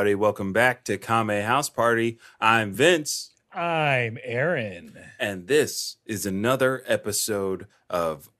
[0.00, 2.18] Everybody, welcome back to Kame House Party.
[2.40, 4.96] I'm Vince, I'm Aaron.
[5.18, 8.30] and this is another episode of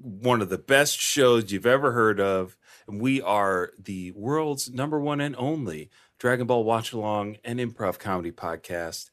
[0.00, 2.56] one of the best shows you've ever heard of.
[2.88, 7.98] And We are the world's number one and only Dragon Ball Watch Along and Improv
[7.98, 9.10] Comedy Podcast.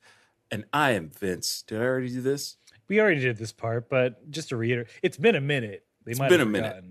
[0.50, 1.62] And I am Vince.
[1.68, 2.56] Did I already do this?
[2.88, 5.86] We already did this part, but just to reiterate, it's been a minute.
[6.06, 6.86] They It's might been have a minute.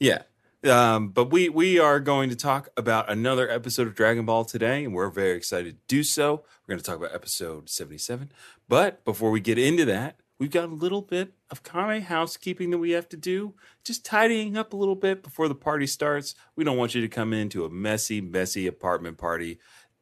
[0.00, 0.22] Yeah.
[0.64, 4.84] Um, but we we are going to talk about another episode of Dragon Ball today,
[4.84, 6.44] and we're very excited to do so.
[6.66, 8.32] We're going to talk about episode 77.
[8.66, 12.78] But before we get into that, we've got a little bit of Kame housekeeping that
[12.78, 13.52] we have to do.
[13.84, 16.34] Just tidying up a little bit before the party starts.
[16.56, 19.58] We don't want you to come into a messy, messy apartment party.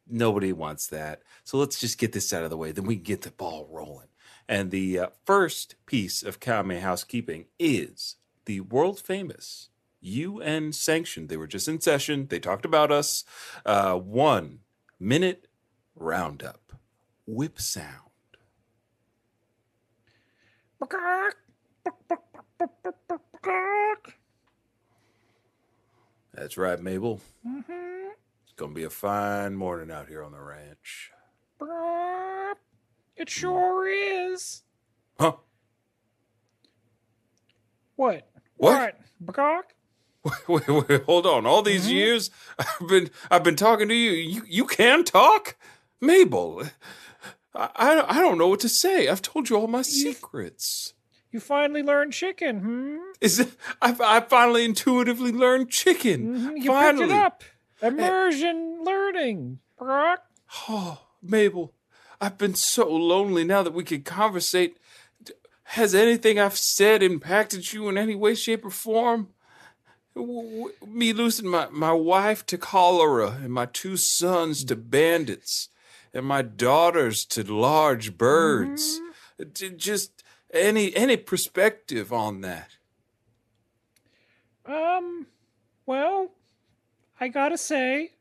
[0.09, 1.23] Nobody wants that.
[1.43, 2.71] So let's just get this out of the way.
[2.71, 4.09] Then we can get the ball rolling.
[4.49, 9.71] And the uh, first piece of Kame housekeeping is the world famous
[10.03, 11.29] UN sanctioned.
[11.29, 12.27] They were just in session.
[12.29, 13.25] They talked about us.
[13.65, 14.61] Uh, one
[15.01, 15.47] minute
[15.95, 16.73] roundup.
[17.27, 18.11] Whip sound.
[26.35, 27.21] That's right, Mabel.
[27.45, 31.13] It's going to be a fine morning out here on the ranch.
[33.17, 34.63] It sure is.
[35.19, 35.35] Huh?
[37.97, 38.29] What?
[38.57, 38.99] What?
[39.21, 39.73] What?
[40.49, 41.47] Wait, wait, wait, hold on.
[41.47, 44.13] All these years I've been I've been talking to you.
[44.13, 45.57] You you can talk,
[46.01, 46.63] Mabel.
[47.55, 49.09] I I, I don't know what to say.
[49.09, 50.95] I've told you all my secrets.
[51.33, 52.97] You finally learned chicken, hmm?
[53.21, 53.49] Is it,
[53.81, 56.29] I I finally intuitively learned chicken.
[56.37, 57.07] Mhm, You finally.
[57.09, 57.45] picked it up.
[57.83, 59.59] Immersion learning.
[59.77, 60.21] Brock.
[60.69, 61.73] Oh, Mabel,
[62.21, 64.77] I've been so lonely now that we could conversate.
[65.65, 69.29] Has anything I've said impacted you in any way, shape, or form?
[70.15, 75.71] Me losing my, my wife to cholera and my two sons to bandits
[76.13, 79.01] and my daughters to large birds.
[79.55, 82.71] J- Just any any perspective on that?
[84.67, 85.27] Um,
[85.87, 86.33] well,
[87.19, 88.13] I gotta say,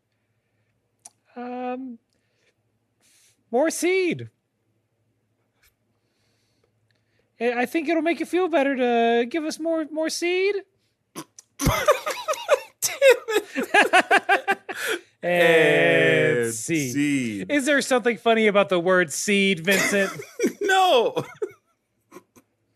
[1.35, 1.99] um,
[3.51, 4.29] more seed.
[7.39, 10.55] I I think it'll make you feel better to give us more more seed.
[15.23, 16.93] and And seed.
[16.93, 17.51] seed.
[17.51, 20.11] Is there something funny about the word seed, Vincent,
[20.61, 21.23] No.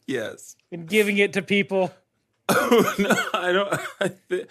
[0.07, 0.55] yes.
[0.71, 1.91] and giving it to people?
[2.49, 3.73] Oh, no, I don't.
[3.99, 4.45] I, thi-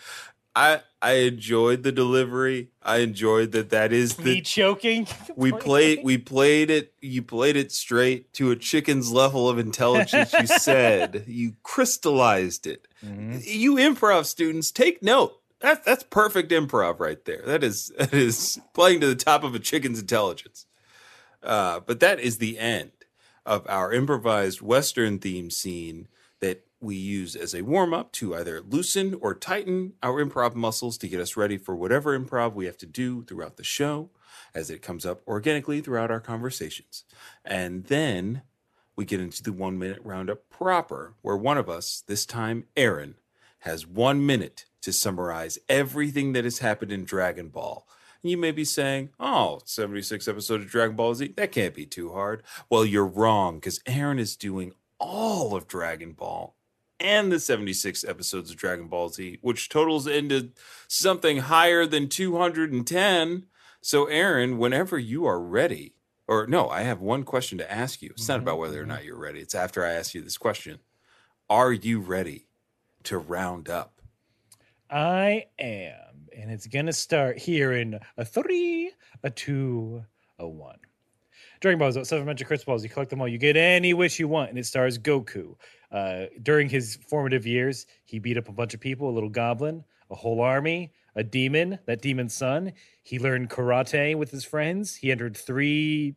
[0.56, 2.70] I I enjoyed the delivery.
[2.82, 3.70] I enjoyed that.
[3.70, 5.06] That is Me the choking.
[5.36, 6.00] we played.
[6.04, 6.94] We played it.
[7.00, 10.32] You played it straight to a chicken's level of intelligence.
[10.32, 12.86] You said you crystallized it.
[13.04, 13.42] Mhm.
[13.44, 15.40] You improv students, take note.
[15.60, 17.42] That's that's perfect improv right there.
[17.44, 20.66] That is that is playing to the top of a chicken's intelligence.
[21.42, 22.92] Uh, but that is the end
[23.44, 26.13] of our improvised Western theme scene that
[26.84, 31.08] we use as a warm up to either loosen or tighten our improv muscles to
[31.08, 34.10] get us ready for whatever improv we have to do throughout the show
[34.54, 37.04] as it comes up organically throughout our conversations.
[37.44, 38.42] And then
[38.96, 43.16] we get into the one minute roundup proper, where one of us, this time Aaron,
[43.60, 47.86] has one minute to summarize everything that has happened in Dragon Ball.
[48.22, 52.12] You may be saying, oh, 76 episodes of Dragon Ball Z, that can't be too
[52.12, 52.42] hard.
[52.70, 56.54] Well, you're wrong, because Aaron is doing all of Dragon Ball
[57.04, 60.50] and the 76 episodes of Dragon Ball Z, which totals into
[60.88, 63.44] something higher than 210.
[63.82, 65.94] So, Aaron, whenever you are ready,
[66.26, 68.10] or no, I have one question to ask you.
[68.10, 68.88] It's not mm-hmm, about whether or mm-hmm.
[68.88, 70.78] not you're ready, it's after I ask you this question.
[71.50, 72.48] Are you ready
[73.04, 74.00] to round up?
[74.90, 78.92] I am, and it's gonna start here in a three,
[79.22, 80.04] a two,
[80.38, 80.78] a one.
[81.60, 82.82] Dragon Ball is seven magic crystal balls.
[82.82, 83.28] You collect them all.
[83.28, 85.56] You get any wish you want, and it stars Goku.
[85.94, 89.84] Uh, during his formative years, he beat up a bunch of people, a little goblin,
[90.10, 92.72] a whole army, a demon, that demon's son.
[93.00, 94.96] He learned karate with his friends.
[94.96, 96.16] He entered three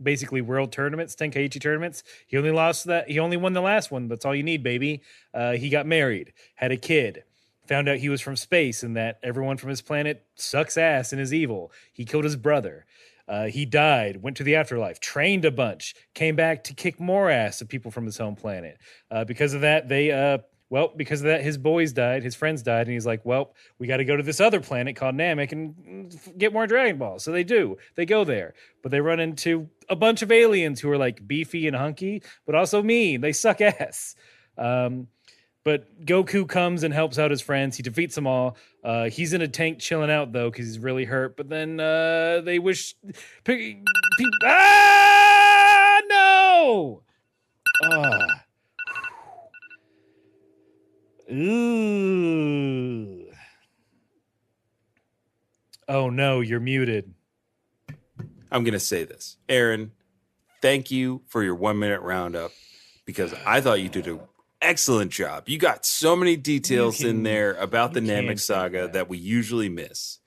[0.00, 2.04] basically world tournaments, Tenkaichi tournaments.
[2.28, 3.10] He only lost that.
[3.10, 4.06] He only won the last one.
[4.06, 5.02] That's all you need, baby.
[5.32, 7.24] Uh, he got married, had a kid,
[7.66, 11.20] found out he was from space and that everyone from his planet sucks ass and
[11.20, 11.72] is evil.
[11.92, 12.86] He killed his brother.
[13.26, 17.30] Uh, he died, went to the afterlife, trained a bunch, came back to kick more
[17.30, 18.78] ass of people from his home planet.
[19.10, 20.38] Uh, because of that, they, uh,
[20.70, 23.86] well, because of that, his boys died, his friends died, and he's like, well, we
[23.86, 27.22] got to go to this other planet called Namek and get more Dragon Balls.
[27.22, 27.76] So they do.
[27.94, 31.66] They go there, but they run into a bunch of aliens who are like beefy
[31.66, 33.20] and hunky, but also mean.
[33.20, 34.16] They suck ass.
[34.58, 35.08] Um,
[35.64, 37.76] But Goku comes and helps out his friends.
[37.78, 38.56] He defeats them all.
[38.82, 41.36] Uh, he's in a tank chilling out though because he's really hurt.
[41.36, 42.94] But then uh, they wish.
[43.44, 47.02] Pe- pe- ah no!
[47.82, 48.44] Ah.
[51.32, 53.24] Ooh.
[55.88, 57.14] Oh no, you're muted.
[58.50, 59.38] I'm to say this.
[59.48, 59.92] Aaron,
[60.62, 62.52] thank you for your one minute roundup
[63.04, 64.20] because I thought you did an
[64.64, 65.48] excellent job.
[65.48, 68.92] You got so many details You in there about the Namek saga that.
[68.94, 69.08] that.
[69.08, 70.18] we usually miss.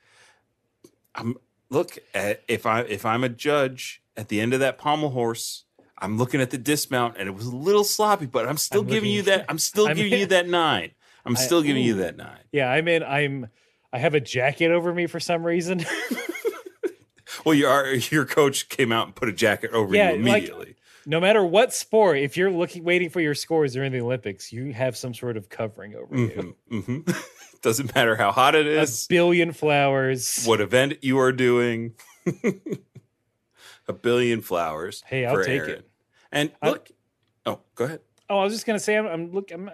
[1.15, 1.35] I'm
[1.69, 5.65] look at if I if I'm a judge at the end of that pommel horse,
[5.97, 8.87] I'm looking at the dismount and it was a little sloppy, but I'm still I'm
[8.87, 9.45] giving you that.
[9.49, 10.91] I'm still I'm giving in- you that nine.
[11.25, 12.39] I'm I- still giving you that nine.
[12.51, 13.03] Yeah, I'm in.
[13.03, 13.47] I'm.
[13.91, 15.83] I have a jacket over me for some reason.
[17.45, 20.75] Well, your your coach came out and put a jacket over Yeah, you like- immediately.
[21.09, 24.73] No matter what sport, if you're looking waiting for your scores during the Olympics, you
[24.73, 26.55] have some sort of covering over you.
[26.69, 27.25] Mhm, mhm.
[27.61, 29.05] Doesn't matter how hot it is.
[29.05, 30.43] A billion flowers.
[30.45, 31.93] what event you are doing.
[33.87, 35.03] a billion flowers.
[35.05, 35.69] Hey, I'll take Aaron.
[35.71, 35.89] it.
[36.31, 36.91] And I- look,
[37.45, 38.01] oh, go ahead.
[38.29, 39.71] Oh, I was just gonna say, I'm, I'm look, I'm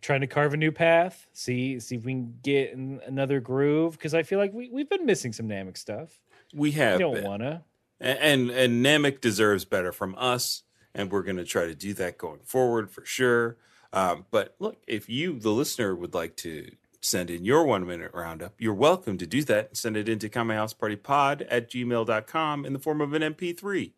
[0.00, 1.26] trying to carve a new path.
[1.34, 4.88] See, see if we can get in another groove because I feel like we we've
[4.88, 6.18] been missing some Namek stuff.
[6.54, 6.92] We have.
[6.92, 7.24] have don't been.
[7.24, 7.64] wanna.
[8.00, 10.62] A- and and Namek deserves better from us,
[10.94, 13.56] and we're going to try to do that going forward for sure.
[13.92, 16.70] Um, but look, if you, the listener, would like to
[17.00, 19.68] send in your one minute roundup, you're welcome to do that.
[19.68, 23.22] And send it into Kame House Party Pod at gmail.com in the form of an
[23.22, 23.92] MP3.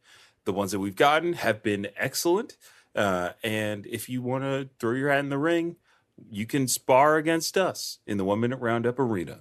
[0.44, 2.56] The ones that we've gotten have been excellent.
[2.94, 5.76] Uh, and if you want to throw your hat in the ring,
[6.30, 9.40] you can spar against us in the one minute roundup arena.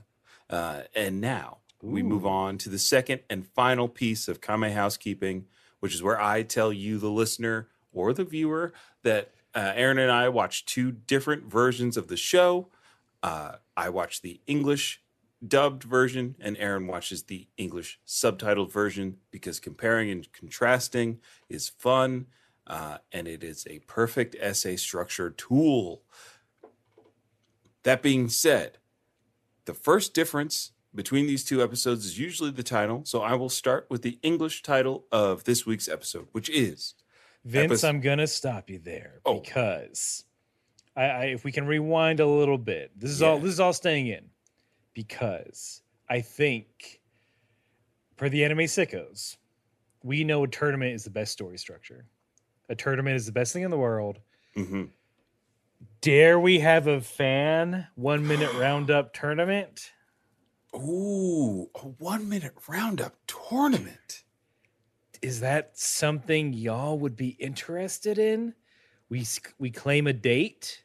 [0.50, 5.46] Uh, and now we move on to the second and final piece of Kame housekeeping,
[5.82, 8.72] which is where I tell you, the listener or the viewer,
[9.04, 12.70] that uh, Aaron and I watch two different versions of the show.
[13.22, 15.02] Uh, I watch the English
[15.46, 21.20] dubbed version, and Aaron watches the English subtitled version because comparing and contrasting
[21.50, 22.28] is fun.
[22.68, 26.04] Uh, and it is a perfect essay structure tool.
[27.84, 28.78] That being said,
[29.66, 33.02] the first difference between these two episodes is usually the title.
[33.06, 36.96] So I will start with the English title of this week's episode, which is
[37.46, 39.40] Vince, Epis- I'm gonna stop you there Oh.
[39.40, 40.26] because
[40.96, 42.92] I, I if we can rewind a little bit.
[42.98, 44.26] This is all this is all staying in
[44.94, 47.00] because I think
[48.18, 49.38] for the anime sickos,
[50.04, 52.06] we know a tournament is the best story structure.
[52.70, 54.20] A tournament is the best thing in the world.
[54.58, 54.84] Mm-hmm.
[56.02, 59.92] Dare we have a fan one minute roundup tournament?
[60.76, 64.24] Ooh, a one minute roundup tournament.
[65.22, 68.54] Is that something y'all would be interested in?
[69.10, 69.26] We
[69.60, 70.84] we claim a date.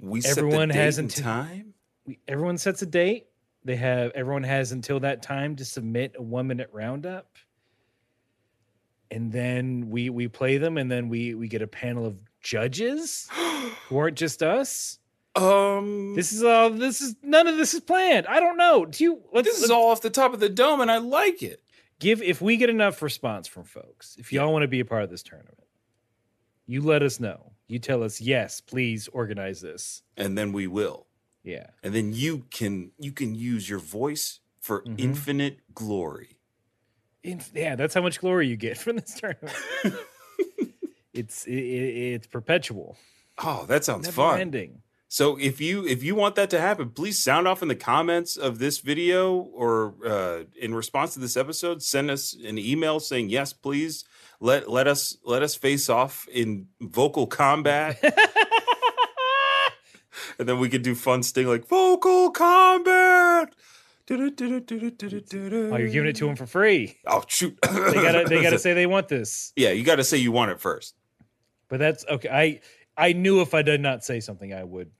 [0.00, 1.74] We Everyone set the date has until- time.
[2.06, 3.26] we, everyone sets a date.
[3.64, 7.36] They have everyone has until that time to submit a one minute roundup,
[9.10, 13.28] and then we we play them, and then we we get a panel of judges
[13.88, 14.98] who aren't just us.
[15.36, 16.70] Um, This is all.
[16.70, 18.26] This is none of this is planned.
[18.26, 18.86] I don't know.
[18.86, 19.22] Do you?
[19.32, 21.62] Let's, this is let's all off the top of the dome, and I like it.
[21.98, 24.16] give if we get enough response from folks.
[24.18, 25.58] If y'all want to be a part of this tournament,
[26.66, 27.52] you let us know.
[27.68, 30.02] You tell us yes, please organize this.
[30.16, 31.06] And then we will.
[31.42, 31.66] Yeah.
[31.82, 34.98] And then you can you can use your voice for Mhm.
[35.00, 36.38] infinite glory.
[37.22, 39.56] In, yeah, that's how much glory you get from this tournament.
[41.12, 42.96] it's it, it- it's perpetual,
[43.38, 44.40] Oh, that sounds never fun.
[44.40, 44.82] ending.
[45.08, 48.36] So if you if you want that to happen, please sound off in the comments
[48.36, 51.82] of this video or uh, in response to this episode.
[51.82, 54.04] Send us an email saying yes, please
[54.40, 58.02] let let us let us face off in vocal combat,
[60.38, 63.54] and then we could do fun sting like vocal combat.
[65.72, 66.96] oh, you're giving it to them for free.
[67.06, 67.56] Oh shoot!
[67.62, 69.52] They gotta they gotta say they want this.
[69.56, 69.70] yeah.
[69.70, 70.94] You got to say you want it first.
[71.68, 72.28] But that's okay.
[72.28, 72.60] I
[72.96, 74.90] I knew if I did not say something, I would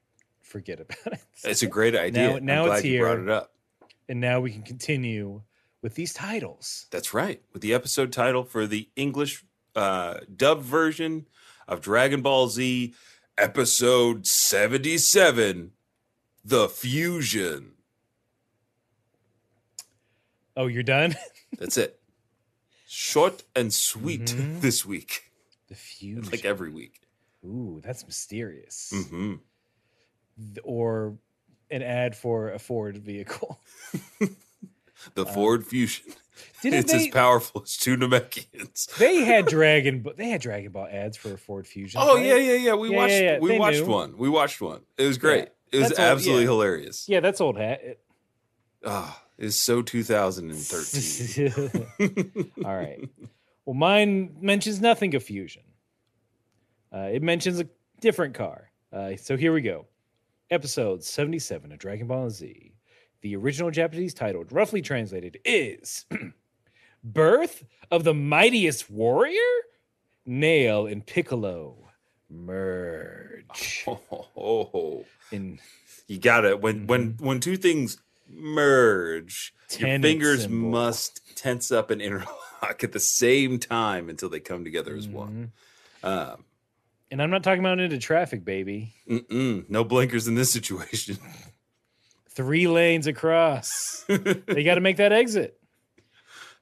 [0.46, 1.20] forget about it.
[1.44, 2.40] It's a great idea.
[2.40, 3.22] now I'm glad it's you brought here.
[3.28, 3.52] it up.
[4.08, 5.42] and now we can continue
[5.82, 6.86] with these titles.
[6.90, 7.42] That's right.
[7.52, 11.26] With the episode title for the English uh, dub version
[11.68, 12.94] of Dragon Ball Z,
[13.36, 15.72] episode 77
[16.44, 17.72] The Fusion.
[20.56, 21.14] Oh, you're done.
[21.58, 22.00] That's it.
[22.88, 24.60] Short and sweet Mhm.
[24.62, 25.30] this week,
[25.68, 26.30] The fusion.
[26.30, 27.02] like every week.
[27.44, 28.90] Ooh, that's mysterious.
[29.10, 29.40] hmm Th-
[30.64, 31.16] Or
[31.70, 33.60] an ad for a Ford vehicle.
[35.14, 36.06] The Ford Fusion.
[36.64, 37.06] It's they?
[37.06, 38.96] as powerful as two Namekians.
[38.96, 40.02] they had Dragon.
[40.02, 42.00] Ba- They had Dragon Ball ads for a Ford Fusion.
[42.02, 42.24] Oh right?
[42.26, 42.74] yeah, yeah, yeah.
[42.74, 43.12] We Yeah, watched.
[43.12, 43.38] yeah, yeah.
[43.38, 43.86] We They watched knew.
[43.92, 44.16] one.
[44.16, 44.80] We watched one.
[44.98, 45.48] It was great.
[45.70, 46.48] It was absolutely yeah.
[46.50, 47.08] hilarious.
[47.08, 47.80] Yeah, that's old hat.
[47.84, 48.00] It-
[48.84, 49.82] Ah, it's so
[50.86, 52.52] 2013.
[52.64, 53.08] All right.
[53.64, 55.62] Well, mine mentions nothing of Fusion.
[56.92, 57.68] Uh, it mentions a
[58.00, 58.70] different car.
[58.92, 59.86] Uh, so here we go.
[60.50, 62.72] Episode 77 of Dragon Ball Z.
[63.22, 66.04] The original Japanese title, roughly translated, is
[67.04, 69.40] Birth of the Mightiest Warrior?
[70.24, 71.88] Nail and Piccolo
[72.28, 73.84] merge.
[73.86, 74.00] oh,
[74.36, 75.04] oh, oh.
[75.30, 75.58] In
[76.08, 76.60] You got it.
[76.60, 77.98] When when when two things
[78.28, 80.70] merge, your fingers symbol.
[80.70, 85.52] must tense up and interlock at the same time until they come together as one.
[86.02, 86.08] Mhm.
[86.08, 86.44] Um,
[87.10, 88.92] And I'm not talking about into traffic, baby.
[89.08, 91.18] mm-mm, no blinkers in this situation.
[92.30, 94.04] Three lanes across.
[94.08, 95.58] they got to make that exit.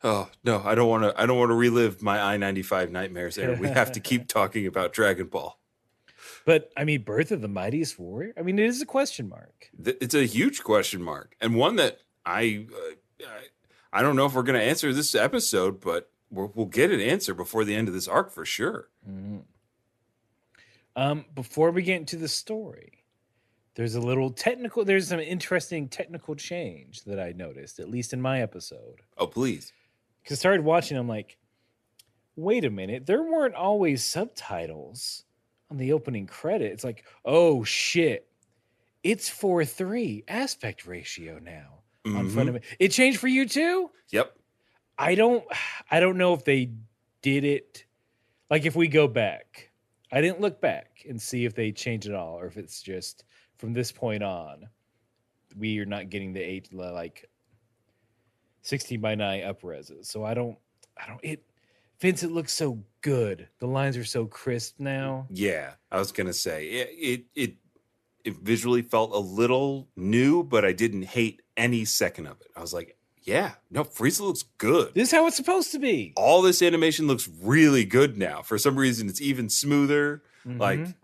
[0.07, 1.19] Oh no, I don't want to.
[1.19, 3.39] I don't want to relive my I ninety five nightmares.
[3.39, 3.59] Aaron.
[3.59, 5.59] We have to keep talking about Dragon Ball.
[6.45, 8.35] But I mean, Birth of the Mightiest Warrior.
[8.37, 9.71] I mean, it is a question mark.
[9.83, 14.35] It's a huge question mark, and one that I uh, I, I don't know if
[14.35, 17.89] we're going to answer this episode, but we'll, we'll get an answer before the end
[17.89, 18.91] of this arc for sure.
[20.97, 23.05] Um, before we get into the story,
[23.75, 24.85] there's a little technical.
[24.85, 29.01] There's some interesting technical change that I noticed, at least in my episode.
[29.19, 29.73] Oh please,
[30.23, 31.37] Because I started watching, I'm like,
[32.37, 35.25] wait a minute, there weren't always subtitles
[35.71, 36.73] on the opening credit.
[36.73, 38.29] It's like, oh shit,
[39.03, 42.65] it's four three aspect ratio now on front of it.
[42.79, 43.91] It changed for you too.
[44.11, 44.37] Yep.
[44.99, 45.45] I don't
[45.91, 46.71] I don't know if they
[47.23, 47.85] did it
[48.51, 49.71] like if we go back.
[50.15, 53.25] I didn't look back and see if they changed it all or if it's just
[53.59, 54.69] from this point on
[55.57, 57.29] we are not getting the eight like
[58.63, 60.07] 16 by 9 upreses.
[60.07, 60.57] So I don't
[60.97, 61.43] I don't it
[62.01, 63.49] Vince it looks so good.
[63.59, 65.27] The lines are so crisp now.
[65.31, 66.91] Yeah, I was gonna say it.
[66.93, 67.55] It it,
[68.25, 72.49] it visually felt a little new, but I didn't hate any second of it.
[72.57, 74.95] I was like, yeah, no, Frieza looks good.
[74.95, 76.13] This is how it's supposed to be.
[76.17, 78.43] All this animation looks really good now.
[78.43, 80.23] For some reason, it's even smoother.
[80.45, 80.95] Like, Mhm.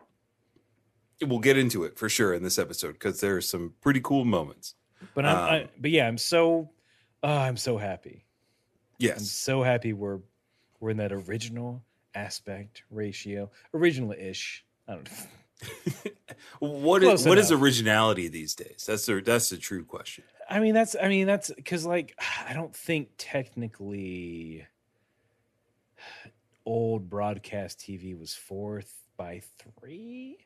[1.27, 4.25] we'll get into it for sure in this episode because there are some pretty cool
[4.25, 4.75] moments.
[5.15, 6.71] but I'm I, um, but yeah, I'm so
[7.23, 8.27] oh, I'm so happy.
[8.99, 10.21] Yes, I'm so happy we're
[10.79, 11.83] we're in that original
[12.15, 14.65] aspect ratio, original-ish.
[14.89, 15.17] I don't know.
[16.59, 17.63] what is Close what is enough.
[17.63, 18.85] originality these days?
[18.87, 20.25] That's the that's the true question.
[20.49, 22.15] I mean, that's I mean that's because like
[22.49, 24.67] I don't think technically
[26.67, 30.39] old broadcast TV was fourth by three.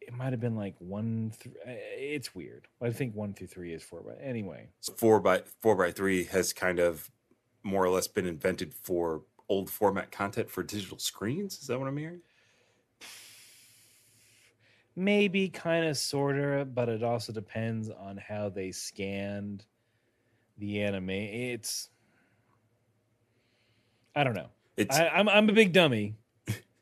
[0.00, 1.32] It might have been like one.
[1.40, 2.66] Th- it's weird.
[2.82, 4.68] I think one through three is four by anyway.
[4.96, 7.10] Four by four by three has kind of
[7.62, 11.58] more or less been invented for old format content for digital screens.
[11.58, 12.20] Is that what I'm hearing?
[14.96, 19.64] Maybe kind of sort of but it also depends on how they scanned
[20.58, 21.88] the anime it's
[24.14, 26.14] i don't know It's I, I'm, I'm a big dummy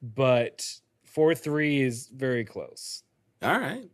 [0.02, 0.66] but
[1.14, 3.02] 4-3 is very close
[3.42, 3.90] all right.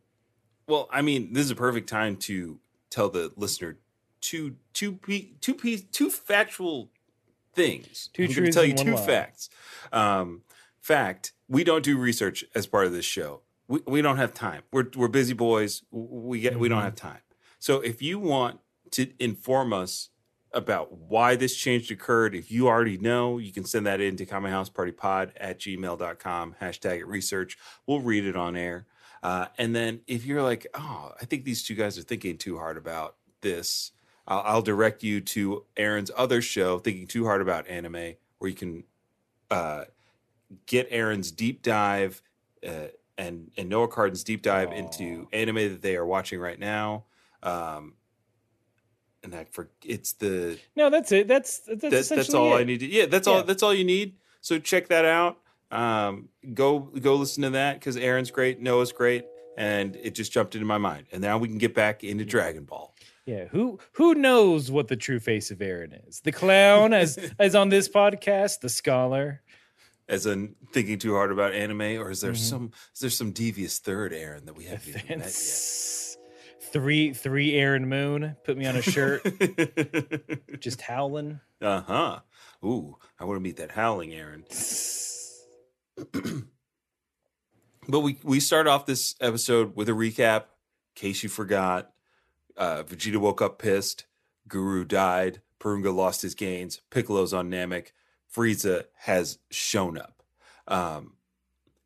[0.66, 2.60] Well, I mean, this is a perfect time to
[2.90, 3.78] tell the listener
[4.20, 6.90] two two pe- two piece two factual
[7.54, 8.10] things.
[8.12, 9.06] Two I'm gonna tell you two lie.
[9.06, 9.48] facts.
[9.90, 10.42] Um,
[10.80, 13.40] fact: We don't do research as part of this show.
[13.68, 14.62] We, we don't have time.
[14.72, 15.82] We're we're busy boys.
[15.90, 16.84] We get we don't Mhm.
[16.84, 17.20] have time.
[17.58, 18.60] So if you want
[18.92, 20.08] to inform us
[20.52, 24.24] about why this change occurred, if you already know, you can send that in to
[24.24, 27.58] kame house party pod at gmail.com, hashtag it research.
[27.86, 28.86] We'll read it on air.
[29.22, 32.56] Uh, and then if you're like, oh, I think these two guys are thinking too
[32.56, 33.92] hard about this,
[34.26, 38.54] I'll, I'll direct you to Aaron's other show, Thinking Too Hard About Anime, where you
[38.56, 38.84] can
[39.50, 39.84] uh,
[40.66, 42.22] get Aaron's deep dive
[42.66, 47.04] uh, and and Noah Carden's deep dive into anime that they are watching right now.
[47.42, 47.94] Um,
[49.22, 52.64] and that for it's the no that's it that's that's, that, that's essentially all I
[52.64, 52.80] need.
[52.80, 53.42] To, yeah, that's all.
[53.42, 54.16] That's all you need.
[54.40, 55.38] So check that out.
[55.70, 60.54] Um, go go listen to that because Aaron's great, Noah's great, and it just jumped
[60.54, 61.06] into my mind.
[61.12, 62.94] And now we can get back into Dragon Ball.
[63.26, 67.54] yeah who who knows what the true face of aaron is the clown as as
[67.54, 69.42] on this podcast the scholar
[70.08, 72.36] As in thinking too hard about anime, or is there Mhm.
[72.36, 75.32] some is there some devious third Aaron that we haven't even met
[76.72, 79.22] three three aaron moon put me on a shirt
[80.60, 82.20] just howling uh huh.
[82.62, 84.44] Ooh, I want to meet that howling Aaron.
[87.90, 90.42] But we we start off this episode with a recap.
[90.42, 90.46] In
[90.94, 91.92] case you forgot,
[92.56, 94.04] uh, Vegeta woke up pissed.
[94.46, 95.40] Guru died.
[95.60, 96.80] Porunga lost his gains.
[96.90, 97.88] Piccolo's on Namek.
[98.34, 100.22] Frieza has shown up.
[100.66, 101.14] Um,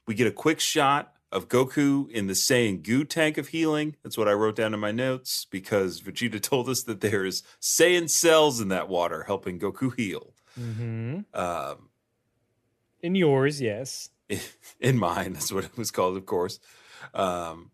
[0.07, 3.97] we get a quick shot of Goku in the Saiyan goo tank of healing.
[4.03, 8.09] That's what I wrote down in my notes because Vegeta told us that there's Saiyan
[8.09, 10.35] cells in that water helping Goku heal.
[10.61, 11.21] Mm-hmm.
[11.33, 11.89] Um,
[13.01, 14.11] In yours, yes.
[14.81, 16.61] in mine, that's what it was called, of course.
[17.15, 17.72] Um,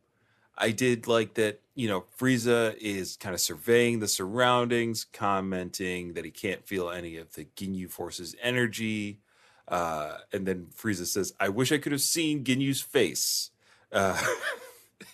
[0.58, 6.24] I did like that, you know, Frieza is kind of surveying the surroundings, commenting that
[6.24, 9.20] he can't feel any of the Ginyu Force's energy.
[9.68, 13.50] Uh, and then Frieza says, I wish I could have seen Ginyu's face,
[13.92, 14.20] uh,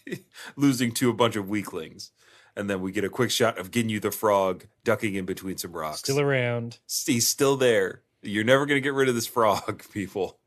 [0.57, 2.11] losing to a bunch of weaklings.
[2.57, 5.73] And then we get a quick shot of Ginyu the frog ducking in between some
[5.73, 5.99] rocks.
[5.99, 6.79] Still around.
[7.05, 8.03] He's still there.
[8.23, 10.39] You're never going to get rid of this frog, people.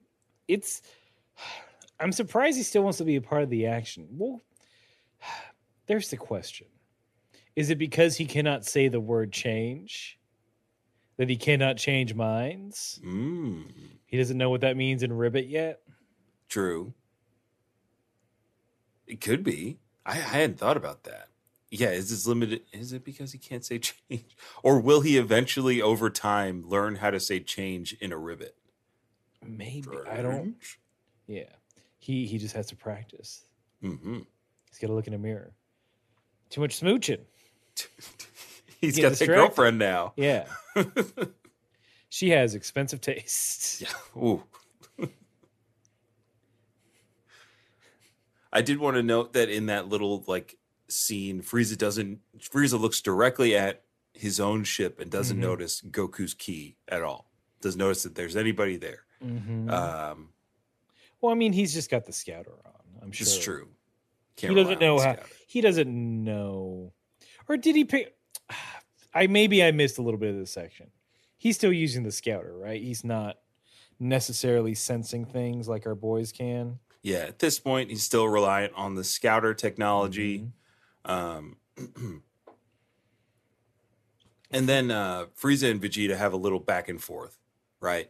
[0.48, 0.82] It's.
[2.00, 4.08] I'm surprised he still wants to be a part of the action.
[4.12, 4.42] Well,
[5.88, 6.68] there's the question:
[7.56, 10.20] Is it because he cannot say the word change?
[11.18, 13.00] That he cannot change minds?
[13.04, 13.72] Mm,
[14.06, 15.80] He doesn't know what that means in Ribbit yet.
[16.48, 16.94] true.
[19.08, 19.80] It could be.
[20.06, 21.30] I, I hadn't thought about that.
[21.72, 22.62] Yeah, is this limited?
[22.72, 24.38] Is it because he can't say change?
[24.64, 28.56] Or will he eventually, over time, learn how to say change in a ribbit?
[29.46, 30.56] Maybe I don't.
[31.26, 31.50] Yeah,
[32.00, 33.46] he he just has to practice.
[33.82, 34.20] hmm
[34.78, 35.54] He's got to look in a mirror.
[36.52, 37.22] Too much smooching.
[38.80, 40.14] He's Get got a girlfriend now.
[40.16, 40.46] Yeah,
[42.10, 43.82] she has expensive tastes.
[43.82, 44.22] Yeah.
[44.22, 44.44] Ooh.
[48.54, 50.58] I did want to note that in that little like
[50.90, 53.82] scene, Frieza doesn't Frieza looks directly at
[54.14, 55.42] his own ship and doesn't Mhm.
[55.42, 57.32] notice Goku's ki at all.
[57.62, 59.06] Doesn't notice that there's anybody there.
[59.24, 59.72] Mhm.
[59.72, 60.30] Um,
[61.20, 62.74] well, I mean, he's just got the scouter on.
[63.02, 63.70] I'm sure it's true.
[64.38, 65.18] He Can't doesn't know how.
[65.48, 65.88] He doesn't
[66.24, 66.94] know,
[67.48, 68.16] or did he pick?
[69.14, 70.92] I maybe I missed a little bit of this section.
[71.38, 72.82] He's still using the scouter, right?
[72.82, 73.38] He's not
[74.00, 76.80] necessarily sensing things like our boys can.
[77.02, 80.48] Yeah, at this point, he's still reliant on the scouter technology.
[81.06, 81.10] Mhm.
[81.10, 81.58] Um,
[84.52, 87.38] and then uh, Frieza and Vegeta have a little back and forth,
[87.80, 88.10] right?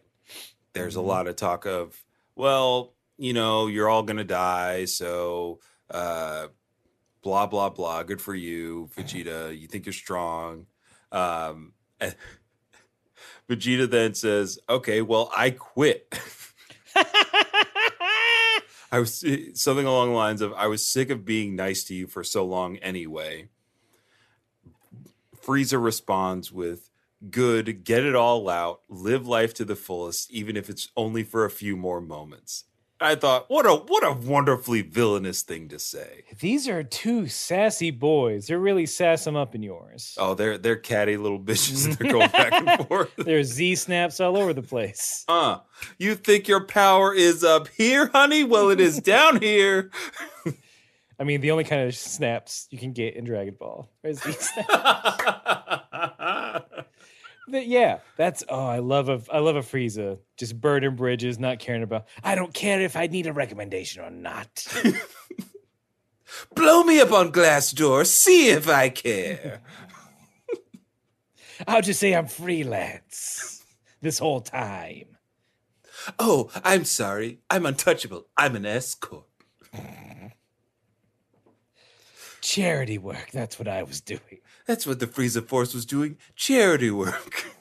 [0.74, 1.00] There's Mhm.
[1.00, 2.04] a lot of talk of,
[2.36, 6.48] well, you know, you're all gonna die, so uh,
[7.22, 8.04] blah blah blah.
[8.04, 9.58] Good for you, Vegeta.
[9.58, 10.68] You think you're strong.
[11.12, 12.16] Um, and
[13.50, 16.20] Vegeta then says, "Okay, well, I quit."
[18.90, 19.24] I was
[19.54, 22.46] something along the lines of I was sick of being nice to you for so
[22.46, 23.50] long anyway.
[25.46, 26.90] Frieza responds with
[27.30, 31.46] good, get it all out, live life to the fullest, even if it's only for
[31.46, 32.66] a few more moments.
[33.00, 36.24] I thought, what a what a wonderfully villainous thing to say.
[36.40, 38.48] These are two sassy boys.
[38.48, 40.16] They're really sass them up in yours.
[40.18, 43.12] Oh, they're they're catty little bitches and they're going back and forth.
[43.18, 45.26] There's Z snaps all over the place.
[45.38, 45.60] Uh,
[46.00, 48.44] you think your power is up here, honey?
[48.44, 49.92] Well, it is down here.
[51.20, 54.32] I mean, the only kind of snaps you can get in Dragon Ball are Z
[54.32, 54.68] snaps.
[57.48, 61.60] But yeah, that's oh, I love a I love a Frieza just burning bridges, not
[61.60, 62.08] caring about.
[62.24, 64.68] I don't care if I need a recommendation or not.
[66.56, 69.62] Blow me up on Glassdoor, see if I care.
[71.68, 73.64] I'll just say I'm freelance
[74.02, 75.18] this whole time.
[76.20, 77.40] Oh, I'm sorry.
[77.50, 78.28] I'm untouchable.
[78.38, 79.26] I'm an escort.
[82.42, 83.30] Charity work.
[83.32, 84.40] That's what I was doing.
[84.68, 86.18] That's what the Frieza Force was doing.
[86.36, 87.46] Charity work.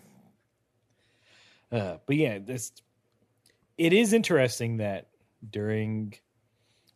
[1.73, 2.71] Uh, but yeah, this
[3.77, 5.09] it is interesting that
[5.51, 6.15] during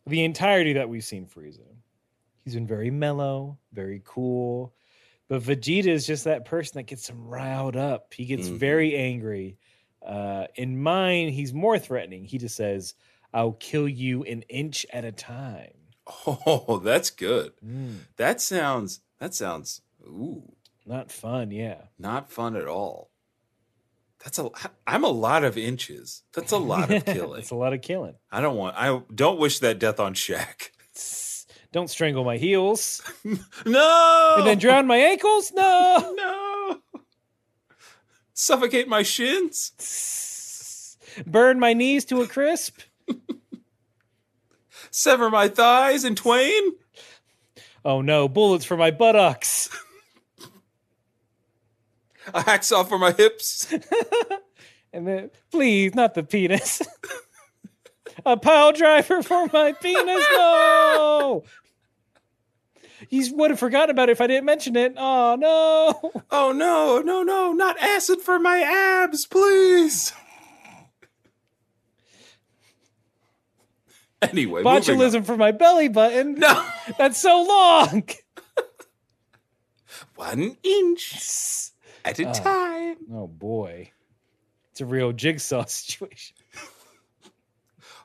[0.07, 1.67] the entirety that we've seen Frieza,
[2.45, 4.73] he's been very mellow, very cool.
[5.27, 8.13] But Vegeta is just that person that gets him riled up.
[8.13, 8.57] He gets Mhm.
[8.57, 9.57] very angry.
[10.01, 12.23] Uh, in mine, he's more threatening.
[12.23, 12.95] He just says,
[13.33, 15.73] "I'll kill you an inch at a time."
[16.25, 17.51] Oh, that's good.
[17.63, 20.51] Mm, That sounds that sounds ooh,
[20.85, 21.51] not fun.
[21.51, 21.81] Yeah.
[21.99, 23.09] not fun at all.
[24.23, 24.49] That's a
[24.85, 26.23] I'm a lot of inches.
[26.33, 27.39] That's a lot of killing.
[27.39, 28.13] it's a lot of killing.
[28.31, 30.69] I don't want I don't wish that death on Shaq.
[31.73, 33.01] Don't strangle my heels
[33.65, 34.35] No.
[34.39, 35.53] and then drown my ankles.
[35.55, 36.13] No.
[36.17, 36.81] No.
[38.33, 40.97] Suffocate my shins.
[41.25, 42.79] Burn my knees to a crisp.
[44.91, 46.61] Sever my thighs in twain.
[47.85, 49.69] Oh no, bullets for my buttocks.
[52.27, 53.73] A hacksaw for my hips.
[54.93, 56.81] And then, please, not the penis.
[58.25, 60.25] a pile driver for my penis.
[60.31, 61.43] No.
[63.09, 64.93] You would have forgotten about it if I didn't mention it.
[64.97, 66.21] Oh no.
[66.33, 70.13] Oh no, no, no, not acid for my abs, please.
[74.21, 74.63] Anyway.
[74.63, 76.35] Botulism for my belly button.
[76.35, 76.65] No,
[76.97, 78.03] That's so long.
[80.15, 81.70] one inch
[82.05, 82.33] at a Ah.
[82.33, 82.97] time.
[83.13, 83.91] Oh boy.
[84.71, 86.35] It's a real jigsaw situation.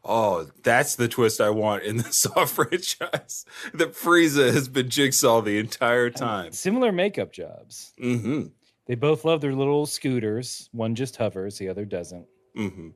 [0.09, 3.45] Oh, that's the twist I want in the Saw franchise.
[3.75, 6.53] That Frieza has been Jigsaw the entire time.
[6.53, 7.93] Similar makeup jobs.
[8.01, 8.43] Mm-hmm.
[8.87, 10.69] They both love their little scooters.
[10.73, 12.27] One just hovers, the other doesn't.
[12.57, 12.91] Mm-hmm.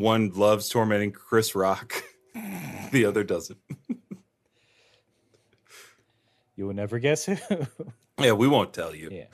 [0.00, 1.94] One loves tormenting Chris Rock.
[2.92, 3.58] the other doesn't.
[6.56, 7.36] You will never guess who.
[8.18, 9.08] Yeah, we won't tell you.
[9.12, 9.26] yeah.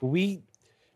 [0.00, 0.42] But we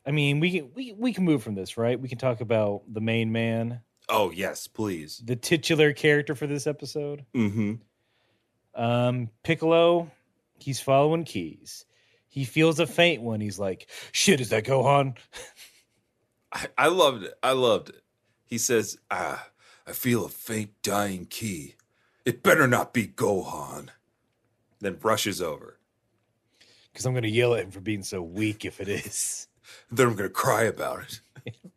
[0.06, 2.00] I mean, we can we, we can move from this, right?
[2.00, 5.22] We can talk about the main man, Oh yes, please.
[5.24, 7.24] the titular character for this episode.
[7.34, 7.74] Mm-hmm.
[8.74, 10.10] Um, Piccolo,
[10.58, 11.84] he's following keys.
[12.28, 13.40] He feels a faint one.
[13.40, 15.16] He's like, shit, is that Gohan?
[16.52, 17.34] I, I loved it.
[17.42, 18.02] I loved it.
[18.46, 19.48] He says, "Ah,
[19.86, 21.76] I feel a faint dying ki.
[22.24, 23.88] It better not be Gohan."
[24.80, 25.78] Then brushes over.
[26.92, 29.48] Because I'm going to yell at him for being so weak if it is.
[29.90, 31.20] Then I'm gonna cry about it.
[31.46, 31.70] I'm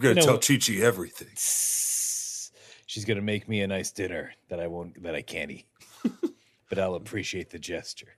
[0.00, 1.28] gonna You know tell Chi Chi everything.
[2.86, 5.66] She's going to make me a nice dinner that I won't, that I can't eat.
[6.68, 8.16] but I'll appreciate the gesture.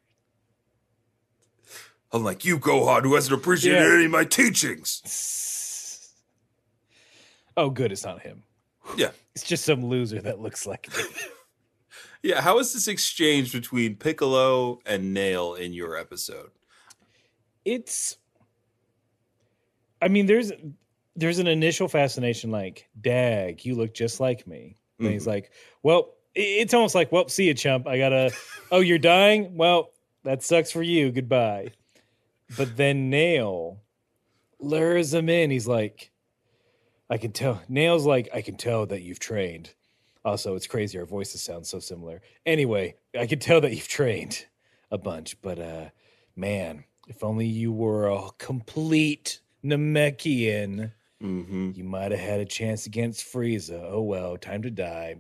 [2.12, 3.94] Unlike you, Gohan, who hasn't appreciated Yeah.
[3.94, 5.03] any of my teachings.
[7.57, 7.92] Oh, good.
[7.92, 8.42] It's not him.
[8.96, 9.11] Yeah.
[9.35, 11.03] It's just some loser that looks like me.
[12.22, 16.50] Yeah, how is this exchange between Piccolo and Nail in your episode?
[17.64, 18.16] it's
[20.00, 20.50] i mean there's
[21.16, 24.76] there's an initial fascination like dag you look just like me.
[24.98, 25.30] And he's mm-hmm.
[25.30, 25.52] like
[25.83, 27.87] well it's almost like well see you chump.
[27.87, 28.30] I gotta
[28.70, 29.56] oh you're dying?
[29.56, 29.90] Well
[30.24, 31.11] that sucks for you.
[31.11, 31.72] Goodbye.
[32.56, 33.80] But then nail
[34.59, 35.50] lures him in.
[35.50, 36.11] He's like
[37.09, 39.74] i can tell nail's like i can tell that you've trained
[40.24, 44.46] also it's crazy our voices sound so similar anyway i can tell that you've trained
[44.90, 45.88] a bunch but uh
[46.37, 51.72] man if only you were a complete Namekian, Mm-hmm.
[51.74, 53.78] you might have had a chance against Frieza.
[53.85, 55.16] Oh well, time to die.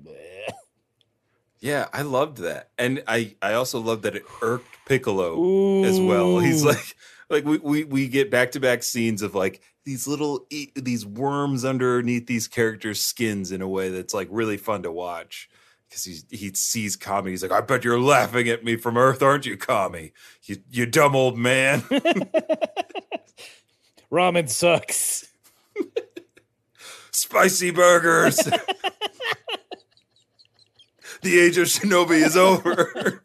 [1.58, 6.38] Yeah, I loved that, and I I also loved that it irked Piccolo as well.
[6.38, 6.96] He's like
[7.28, 11.06] like we we we get back to back scenes of like these little e- these
[11.06, 15.48] worms underneath these characters' skins in a way that's like really fun to watch.
[15.88, 19.22] Because he he sees Kami, he's like, "I bet you're laughing at me from Earth,
[19.22, 20.12] aren't you, Kami?
[20.44, 21.80] You you dumb old man."
[24.12, 25.28] ramen sucks.
[27.10, 28.36] Spicy burgers.
[31.22, 33.20] the age of Shinobi is over.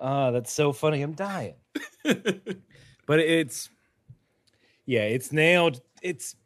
[0.00, 1.02] Ah, that's so funny.
[1.02, 1.54] I'm dying.
[3.10, 3.70] But it's
[4.86, 5.80] yeah, it's nailed.
[6.00, 6.36] It's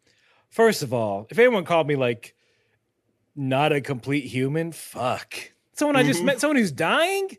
[0.48, 2.34] first of all, if anyone called me like
[3.36, 5.34] not a complete human, fuck.
[5.74, 6.24] Someone I just Mhm.
[6.24, 7.36] met, someone who's dying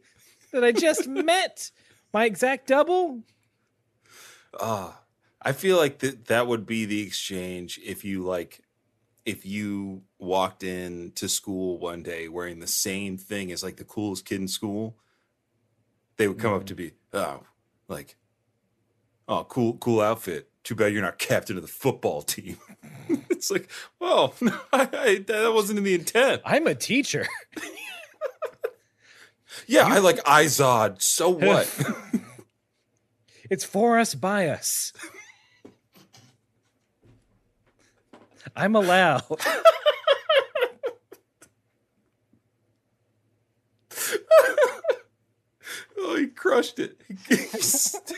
[0.52, 1.72] that I just met,
[2.14, 3.24] my exact double.
[4.60, 5.02] Ah,
[5.42, 8.62] I feel like that that would be the exchange if you like
[9.26, 13.86] if you walked in to school one day wearing the same thing as like the
[13.86, 15.00] coolest kid in school,
[16.18, 17.42] they would come up to be oh
[17.88, 18.18] like
[19.28, 20.50] oh cool cool outfit.
[20.64, 22.58] Too bad you're not captain of the football team.
[23.30, 24.34] it's like, well,
[24.74, 26.42] I, I, that wasn't in the intent.
[26.46, 27.28] I'm a teacher.
[29.68, 31.02] Yeah, I like Izod.
[31.02, 31.68] So what?
[33.50, 34.92] It's for us by us.
[38.56, 39.24] I'm allowed.
[45.98, 47.00] Oh, he crushed it.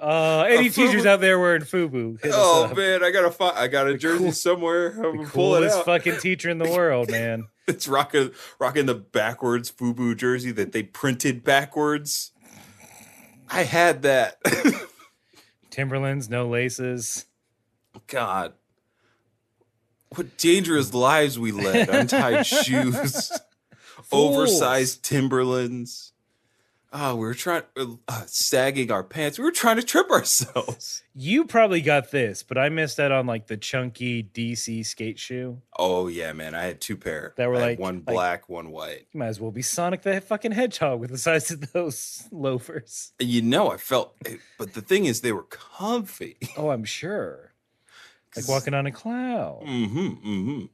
[0.00, 2.20] Uh, any A teachers out there wearing FUBU?
[2.26, 3.58] oh man, I gotta find.
[3.58, 4.90] I got a jersey cool- somewhere.
[5.04, 7.48] I'm The coolest fucking teacher in the world, man.
[7.66, 12.30] It's rocking, rocking the backwards FUBU jersey that they printed backwards.
[13.50, 14.36] I had that.
[15.70, 17.24] Timberlands, no laces.
[18.06, 18.52] God,
[20.14, 21.88] what dangerous lives we led!
[21.88, 23.32] Untied shoes,
[24.12, 26.12] oversized Timberlands.
[26.90, 29.38] Oh, we were trying uh, sagging our pants.
[29.38, 31.02] We were trying to trip ourselves.
[31.20, 35.60] You probably got this, but I missed out on like the chunky DC skate shoe.
[35.76, 36.54] Oh yeah, man!
[36.54, 37.34] I had two pair.
[37.36, 39.08] That were I like- one like- black, one white.
[39.12, 43.12] You might as well be Sonic the fucking Hedgehog with the size of those loafers.
[43.18, 44.14] You know, I felt,
[44.58, 46.36] but the thing is, they were comfy.
[46.56, 47.52] Oh, I'm sure.
[48.36, 49.64] Like walking on a cloud.
[49.66, 49.98] Mm-hmm.
[50.08, 50.64] Mm-hmm.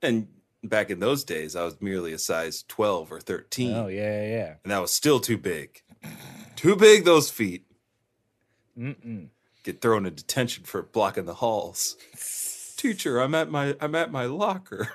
[0.00, 0.28] And
[0.62, 3.74] back in those days, I was merely a size 12 or 13.
[3.74, 4.54] Oh yeah, yeah.
[4.62, 5.82] And that was still too big.
[6.56, 7.64] Too big, those feet.
[8.78, 9.28] Mm-mm.
[9.62, 11.96] Get thrown in detention for blocking the halls.
[12.76, 14.90] Teacher, I'm at my I'm at my locker.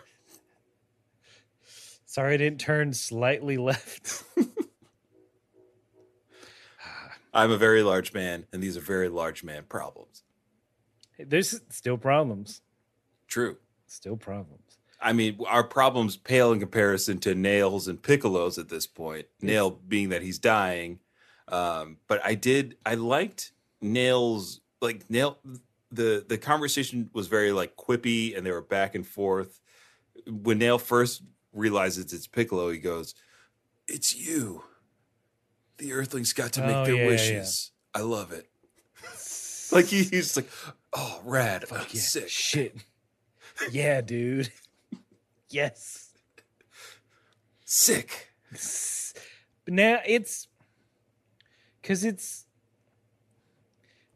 [2.05, 4.23] Sorry, I didn't turn slightly left.
[7.33, 10.23] I'm a very large man, and these are very large man problems.
[11.19, 12.61] There's still problems.
[13.27, 13.57] True.
[13.87, 14.62] Still problems.
[15.03, 19.27] I mean, our problems pale in comparison to Nails and Piccolo's at this point.
[19.41, 20.99] Nail being that he's dying.
[21.47, 25.37] Um, but I did I liked Nails like Nail
[25.91, 29.59] the the conversation was very like quippy and they were back and forth.
[30.27, 33.13] When Nail first realizes it's Piccolo, he goes,
[33.87, 34.63] It's you.
[35.77, 37.11] The Earthlings got to make Oh, their yeah, yeah, yeah.
[37.11, 37.71] wishes.
[37.93, 38.47] I love it.
[39.71, 40.47] like he, he's like,
[40.93, 42.29] oh rad, oh, Yeah, sick.
[42.29, 42.77] Shit.
[43.71, 44.51] Yeah, dude.
[45.53, 46.09] yes.
[47.65, 48.29] Sick.
[49.65, 50.49] Now it's
[51.81, 52.45] because it's.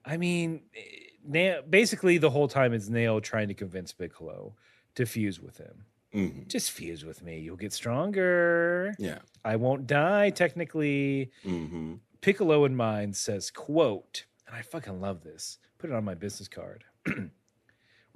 [0.03, 0.79] I mean, eh,
[1.25, 4.55] now basically the whole time it's Nail trying to convince Piccolo
[4.95, 5.85] to fuse with him.
[6.13, 6.47] Mhm.
[6.49, 7.39] Just fuse with me.
[7.39, 8.93] You'll get stronger.
[8.99, 9.19] Yeah.
[9.45, 11.31] I won't die technically.
[11.43, 15.59] hmm Piccolo in mind says, quote, and I fucking love this.
[15.77, 16.83] Put it on my business card.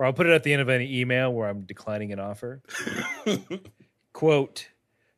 [0.01, 2.63] or I'll put it at the end of any email where I'm declining an offer.
[4.13, 4.67] Quote,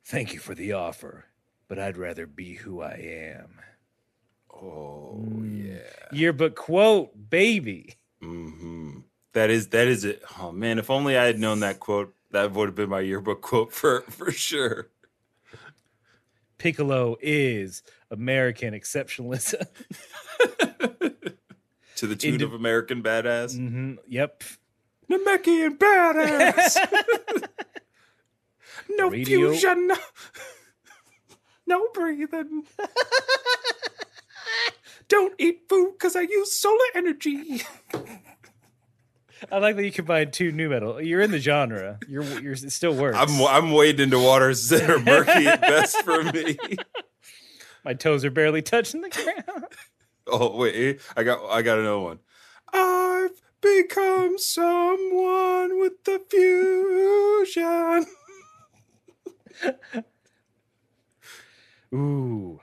[0.04, 1.24] thank you for the offer,
[1.69, 2.96] but I'd rather be who I
[3.36, 3.60] am.
[4.54, 5.67] oh Mm.
[5.69, 5.80] yeah.
[6.12, 7.93] Yearbook quote, baby.
[8.22, 9.00] Mm-hmm.
[9.32, 10.22] That is that is it.
[10.38, 13.41] Oh man, if only I had known that quote, that would have been my yearbook
[13.41, 14.89] quote for for sure.
[16.58, 19.65] Piccolo is American exceptionalism.
[21.96, 23.58] to the tune Indi- of American Badass.
[23.58, 24.43] Mhm, Yep.
[25.12, 26.78] Namekian Badass.
[28.89, 29.92] no Radio- fusion.
[31.66, 32.63] No breathing.
[35.08, 37.62] Don't eat food because I use solar energy.
[39.52, 41.02] I like that you combine two new metal.
[41.02, 42.00] You're in the genre.
[42.08, 43.18] You're you're it still works.
[43.18, 46.58] I'm I'm wading into waters that are murky at best for me.
[47.86, 49.66] My toes are barely touching the ground.
[50.28, 52.20] Oh wait, I got I got another one.
[53.63, 58.06] Become someone with the fusion.
[61.93, 62.60] Ooh.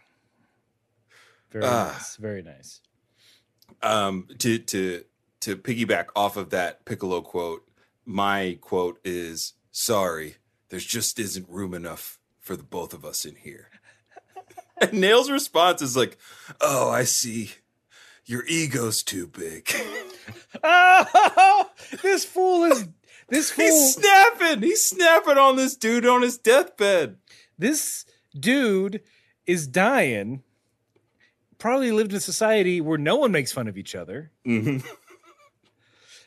[1.50, 1.92] Very Ah.
[1.92, 2.16] nice.
[2.16, 2.80] Very nice.
[3.82, 5.04] Um, to to
[5.40, 7.66] to piggyback off of that Piccolo quote,
[8.04, 10.36] my quote is sorry,
[10.68, 13.70] there's just isn't room enough for the both of us in here.
[14.82, 16.16] And Nail's response is like,
[16.60, 17.50] "Oh, I see.
[18.24, 19.70] Your ego's too big."
[20.62, 21.70] Oh,
[22.02, 22.88] this fool is
[23.28, 23.64] this fool.
[23.64, 24.62] He's snapping.
[24.62, 27.16] He's snapping on this dude on his deathbed.
[27.58, 28.04] this
[28.38, 29.02] dude
[29.46, 30.42] is dying.
[31.58, 34.30] Probably lived in a society where no one makes fun of each other.
[34.46, 34.86] Mm-hmm.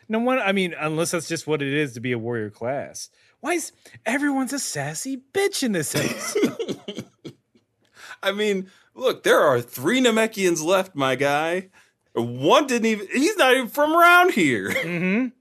[0.10, 0.38] No one.
[0.38, 3.10] I mean, unless that's just what it is to be a warrior class.
[3.40, 3.72] Why is
[4.06, 6.36] everyone's a sassy bitch in this house?
[8.22, 11.70] I mean, look, there are three Namekians left, my guy.
[12.14, 14.70] One didn't even, he's not even from around here.
[14.70, 15.28] mm-hmm.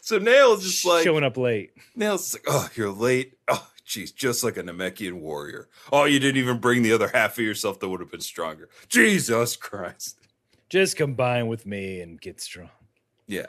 [0.00, 1.72] So Nail's just like, Showing up late.
[1.96, 3.34] Nail's like, oh, you're late.
[3.48, 5.68] Oh, jeez, just like a Namekian warrior.
[5.92, 8.68] Oh, you didn't even bring the other half of yourself that would have been stronger.
[8.88, 10.16] Jesus Christ.
[10.68, 12.70] Just combine with me and get strong.
[13.26, 13.46] Yeah.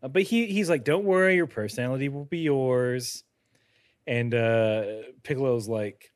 [0.00, 3.24] Uh, but he he's like, don't worry, your personality will be yours.
[4.06, 4.84] And uh
[5.24, 6.12] Piccolo's like,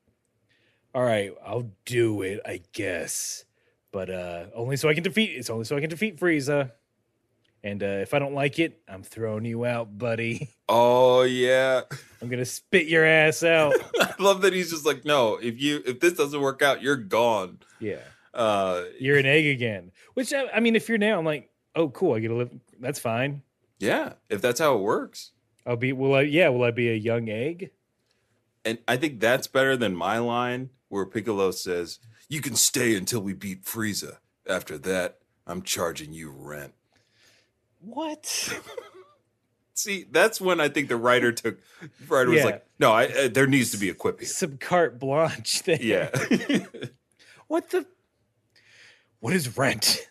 [0.95, 3.45] all right, I'll do it, I guess.
[3.93, 6.73] But uh only so I can defeat it's only so I can defeat Frieza.
[7.63, 10.49] And uh if I don't like it, I'm throwing you out, buddy.
[10.73, 11.81] Oh, yeah.
[12.23, 13.75] I'm gonna spit your ass out.
[14.01, 16.95] I love that he's just like, no, if you, if this doesn't work out, you're
[16.97, 17.59] gone.
[17.81, 17.97] yeah.
[18.33, 19.91] Uh, You're an egg again.
[20.15, 22.51] Which I, I mean, if you're now, I'm like, oh cool, I get to live
[22.79, 23.43] that's fine.
[23.81, 25.33] yeah, if that's how it works.
[25.67, 27.71] I'll be will I yeah, will I be a young egg?
[28.65, 31.99] And I think that's better than my line where Piccolo says,
[32.31, 34.19] You can stay until we beat Frieza.
[34.49, 36.73] After that, I'm charging you rent.
[37.81, 38.25] What?
[39.75, 41.59] See, that's when I think the writer took,
[42.09, 44.29] writer was like, No, I, uh, there needs to be a quip here.
[44.29, 45.83] Some carte blanche there.
[45.83, 46.11] Yeah.
[47.49, 47.85] What the?
[49.19, 50.07] What is rent?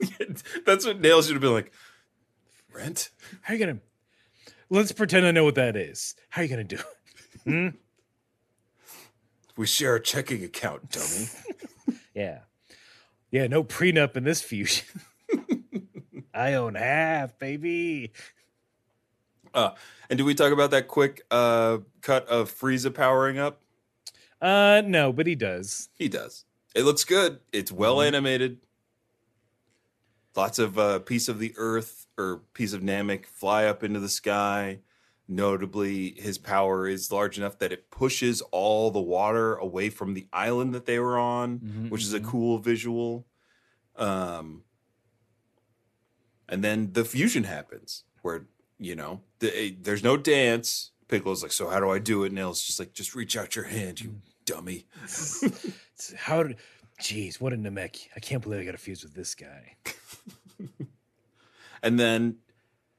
[0.64, 1.74] that's what Nails should have been like.
[2.72, 3.10] Rent?
[3.42, 3.80] How are you gonna?
[4.70, 6.14] Let's pretend I know what that is.
[6.30, 7.42] How are you gonna do it?
[7.44, 7.68] Hmm?
[9.56, 11.28] We share a checking account, dummy.
[12.14, 12.38] Yeah,
[13.32, 13.48] yeah.
[13.48, 14.86] No prenup in this fusion.
[16.34, 18.12] I own half, baby.
[19.52, 19.70] Uh,
[20.08, 23.60] and do we talk about that quick uh, cut of Frieza powering up?
[24.40, 25.88] Uh, no, but he does.
[25.96, 26.44] He does.
[26.76, 27.40] It looks good.
[27.52, 28.06] It's well Mhm.
[28.06, 28.58] animated.
[30.36, 34.08] Lots of uh, piece of the Earth or piece of Namek fly up into the
[34.08, 34.78] sky.
[35.26, 40.26] Notably, his power is large enough that it pushes all the water away from the
[40.32, 42.26] island that they were on, Mhm, which is a mhm.
[42.28, 43.26] cool visual.
[43.96, 44.64] Um,
[46.48, 48.46] and then the fusion happens, where
[48.78, 50.90] you know the, eh, there's no dance.
[51.08, 53.64] Piccolo's like, "So how do I do it?" Nail's just like, "Just reach out your
[53.66, 54.86] hand, you dummy."
[56.16, 56.56] How did?
[57.00, 58.08] Jeez, what a Namek!
[58.14, 59.76] I can't believe I got to fuse with this guy.
[61.82, 62.38] And then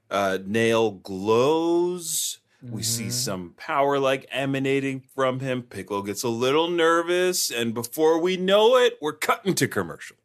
[0.10, 2.40] uh, Nail glows.
[2.62, 3.12] We see Mhm.
[3.12, 5.62] some power like emanating from him.
[5.64, 10.16] Piccolo gets a little nervous, and before we know it, we're cutting to commercial.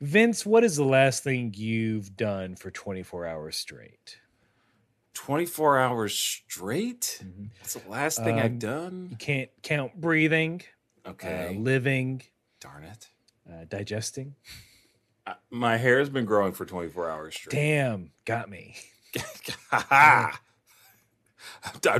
[0.00, 4.18] Vince, what is the last thing you've done for 24 hours straight?
[5.14, 7.20] 24 hours straight?
[7.22, 7.50] Mhm.
[7.60, 9.08] That's the last thing I've done.
[9.10, 10.62] You can't count breathing,
[11.06, 11.48] Okay.
[11.48, 12.22] uh, living,
[12.60, 13.08] Darn it.
[13.50, 14.34] Uh, digesting.
[15.26, 17.52] Uh, my hair has been growing for 24 hours straight.
[17.52, 18.76] Damn, got me.
[19.72, 20.32] I'm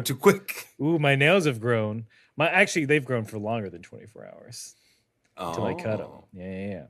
[0.02, 0.68] too quick.
[0.80, 2.06] Ooh, my nails have grown.
[2.36, 4.74] My actually, they've grown for longer than 24 hours
[5.36, 6.08] until I cut them.
[6.10, 6.24] Oh.
[6.32, 6.84] Yeah, yeah, yeah.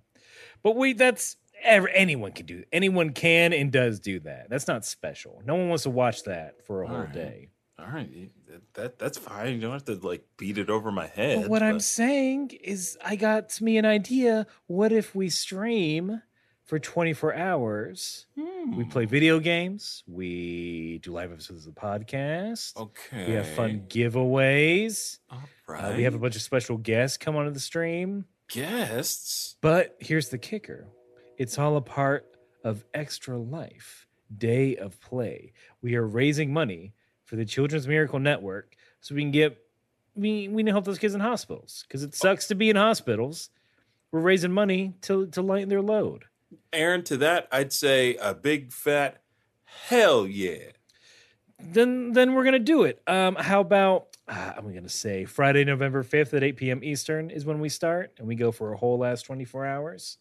[0.63, 2.65] But wait, that's ever anyone can do.
[2.73, 4.49] Anyone can and does do that.
[4.51, 5.43] That's not special.
[5.45, 7.13] No one wants to watch that for a whole Alright.
[7.13, 7.49] day.
[7.79, 9.55] All right, you- that, that that's fine.
[9.55, 11.43] You don't have to like beat it over my head.
[11.43, 14.47] But what I'm but- saying is, I got to me an idea.
[14.67, 16.23] What if we stream
[16.65, 18.27] for 24 hours?
[18.37, 20.05] We Hmm, play video games.
[20.07, 22.77] We do live episodes of the podcast.
[22.77, 23.27] Okay.
[23.29, 25.19] We have fun giveaways.
[25.31, 28.27] All Uh, we have a bunch of special guests come onto the stream.
[28.49, 29.57] guests.
[29.61, 30.87] But here's the kicker
[31.39, 32.27] it's all a part
[32.63, 34.07] of Extra Life
[34.37, 35.53] Day of Play.
[35.81, 36.93] We are raising money
[37.33, 39.57] for the Children's Miracle Network so we can get,
[40.15, 43.49] we, we can help those kids in hospitals because it sucks to be in hospitals.
[44.11, 46.25] We're raising money to, to lighten their load.
[46.75, 49.23] Aaron, to that, I'd say a big fat
[49.65, 50.73] hell yeah.
[51.59, 53.01] Then, then we're gonna do it.
[53.07, 56.85] Um, how about uh, I'm gonna say Friday, November fifth at eight p.m.
[56.85, 60.19] Eastern is when we start, and we go for a whole last twenty four hours.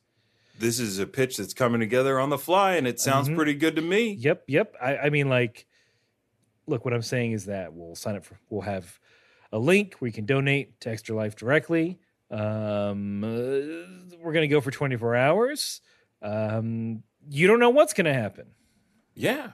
[0.60, 3.36] This is a pitch that's coming together on the fly, and it sounds Mhm.
[3.36, 4.14] pretty good to me.
[4.14, 4.76] Yep, yep.
[4.82, 5.66] I, I mean, like,
[6.68, 9.00] look, what I'm saying is that we'll sign up for, we'll have
[9.52, 12.00] a link where you can donate to Extra Life directly.
[12.30, 13.28] Um, uh,
[14.22, 15.82] we're gonna go for 24 hours.
[16.22, 18.48] Um, you don't know what's gonna happen.
[19.14, 19.52] Yeah.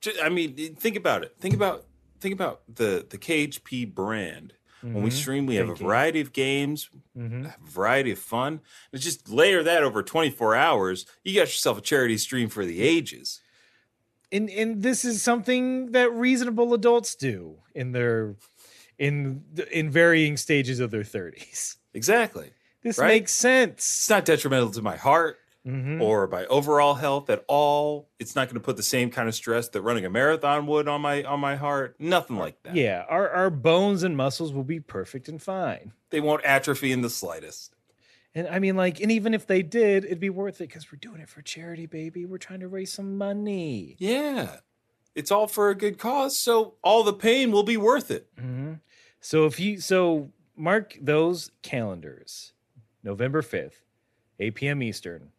[0.00, 1.36] Ju- I mean, think about it.
[1.38, 1.86] Think about
[2.20, 4.54] think about the the KHP brand.
[4.80, 5.86] When we Mhm, stream, we have a Thinking.
[5.86, 7.44] variety of games, mhm.
[7.46, 8.60] a variety of fun.
[8.92, 12.82] And just layer that over 24 hours, you got yourself a charity stream for the
[12.82, 13.41] ages.
[14.32, 18.34] And and this is something that reasonable adults do in their
[18.98, 21.76] in in varying stages of their 30s.
[21.94, 22.50] Exactly.
[22.82, 23.08] This Right?
[23.08, 26.00] makes It's not detrimental to my heart Mhm.
[26.02, 28.08] or my overall health at all.
[28.18, 30.88] It's not going to put the same kind of stress that running a marathon would
[30.88, 31.94] on my on my heart.
[32.00, 32.74] Nothing like that.
[32.74, 35.92] Yeah, our our bones and muscles will be perfect and fine.
[36.10, 37.71] They won't atrophy in the slightest.
[38.34, 40.98] And I mean, like, and even if they did, it'd be worth it because we're
[40.98, 42.24] doing it for charity, baby.
[42.24, 43.96] We're trying to raise some money.
[43.98, 44.56] Yeah.
[45.14, 48.34] It's all for a good cause, so all the pain will be worth it.
[48.36, 48.80] Mhm.
[49.20, 52.54] So if you so mark those calendars,
[53.02, 53.82] November fifth,
[54.40, 54.82] eight p.m.
[54.82, 55.32] Eastern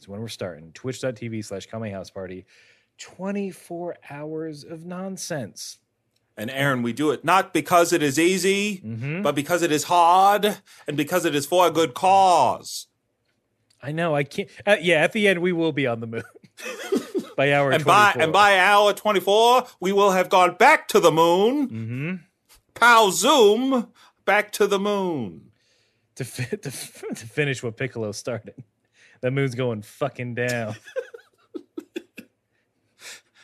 [0.00, 0.72] is when we're starting.
[0.72, 2.44] Twitch.tv slash Kame House Party.
[2.98, 5.78] Twenty four hours of nonsense.
[6.40, 9.22] And Aaron, we do it not because it is easy, Mhm.
[9.22, 10.56] but because it is hard
[10.88, 12.86] and because it is for a good cause.
[13.82, 14.14] I know.
[14.14, 14.48] I can't.
[14.66, 16.22] Uh, yeah, at the end we will be on the moon
[17.36, 18.22] by hour And by 24.
[18.22, 21.68] and by hour 24, we will have gone back to the moon.
[21.68, 22.20] Mhm.
[22.74, 23.92] Pow zoom
[24.24, 25.50] back to the moon.
[26.16, 28.54] to, fi- to, f- to finish what Piccolo started.
[29.20, 30.76] the moon's going fucking down.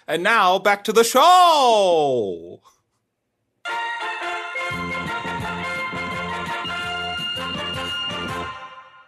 [0.08, 2.60] And now back to the show.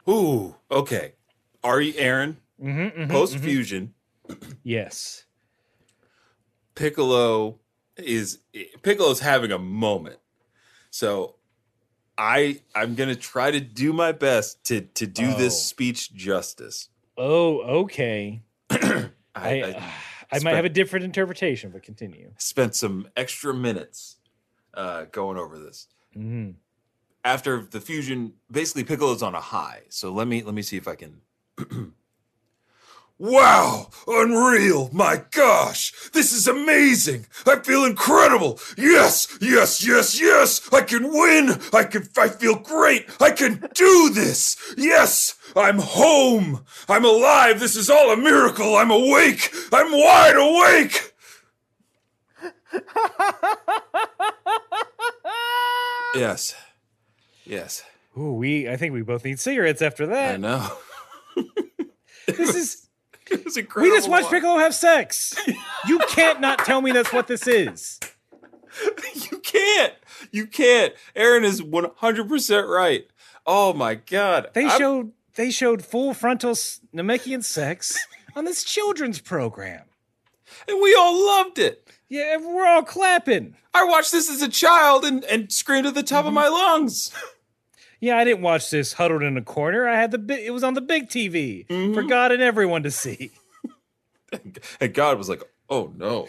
[0.09, 1.13] Ooh, okay.
[1.63, 2.39] Are you Aaron?
[2.63, 3.95] Mhm, mhm, Post fusion,
[4.63, 5.25] Yes.
[6.75, 7.59] Piccolo
[7.97, 8.39] is
[8.83, 10.19] Piccolo's having a moment.
[10.91, 11.37] So
[12.17, 15.37] I I'm gonna try to do my best to to do Oh.
[15.39, 16.89] this speech justice.
[17.17, 18.43] Oh, okay.
[18.71, 19.93] I, I, I,
[20.33, 22.33] I might have a different interpretation, but continue.
[22.39, 24.17] spent some extra minutes
[24.75, 25.89] uh, going over this.
[26.17, 26.55] Mhm.
[27.25, 29.83] After the fusion, basically Piccolo's on a high.
[29.89, 31.21] So let me let me see if I can
[33.21, 34.91] Wow, unreal.
[34.93, 37.27] My gosh, this is amazing.
[37.45, 38.61] I feel incredible.
[38.77, 40.61] Yes, yes, yes, yes.
[40.73, 41.59] I can win.
[41.75, 43.09] I can I feel great.
[43.21, 44.57] I can do this.
[44.77, 46.65] Yes, I'm home.
[46.89, 47.59] I'm alive.
[47.59, 48.77] This is all a miracle.
[48.77, 49.53] I'm awake.
[49.73, 51.13] I'm wide awake.
[56.15, 56.55] yes.
[57.49, 57.83] Yes.
[58.17, 60.35] Ooh, we I think we both need cigarettes after that.
[60.35, 60.71] I know.
[62.27, 62.89] This is
[63.31, 65.35] It was we just watched Piccolo have sex.
[65.87, 67.99] You can't not tell me that's what this is.
[69.31, 69.93] you can't.
[70.31, 70.95] You can't.
[71.17, 73.07] Aaron is 100% right.
[73.47, 74.49] Oh my god.
[74.55, 76.53] They I'm- showed they showed full frontal
[76.95, 77.99] Namekian sex
[78.37, 79.85] on this children's program.
[80.67, 81.87] and we all loved it.
[82.09, 83.57] Yeah, we're all clapping.
[83.75, 86.29] I watched this as a child and, and screamed at the top Mm-hmm.
[86.29, 87.13] of my lungs.
[88.01, 89.89] Yeah, I didn't watch this huddled in a corner.
[89.89, 92.09] I had the it was on the big TV for Mm-hmm.
[92.09, 93.31] God and everyone to see.
[94.79, 96.29] And God was like, "Oh no.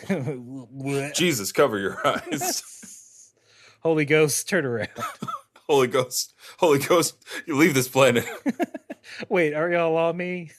[1.13, 3.33] Jesus, cover your eyes.
[3.81, 4.87] Holy Ghost, turn around.
[5.67, 6.33] Holy Ghost.
[6.59, 7.15] Holy Ghost,
[7.45, 8.25] you leave this planet."
[9.27, 10.51] Wait, are y'all on me?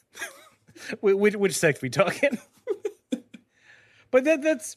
[1.00, 2.38] Which, which sect we talking?
[4.10, 4.76] but that that's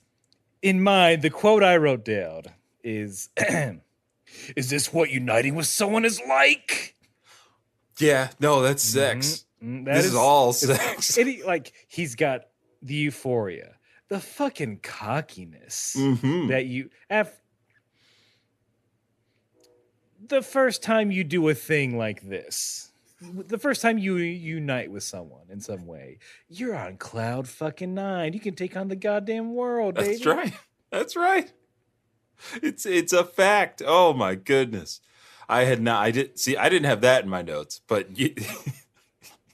[0.62, 1.22] in mind.
[1.22, 2.44] The quote I wrote down
[2.82, 3.30] is,
[4.56, 6.96] "Is this what uniting with someone is like?"
[8.00, 9.46] yeah, no, that's sex.
[9.64, 11.16] Mm, that This is all sex.
[11.16, 12.42] He, like he's got
[12.82, 13.76] the euphoria,
[14.10, 16.50] the fucking cockiness Mhm.
[16.50, 17.40] that you af-
[20.28, 25.04] the first time you do a thing like this the first time you unite with
[25.04, 26.18] someone in some way
[26.50, 30.10] you're on cloud fucking nine you can take on the goddamn world baby.
[30.14, 30.54] That's right.
[30.92, 31.52] That's right.
[32.62, 33.82] It's it's a fact.
[33.86, 35.02] Oh my goodness.
[35.48, 38.34] I had not I did see I didn't have that in my notes, but you,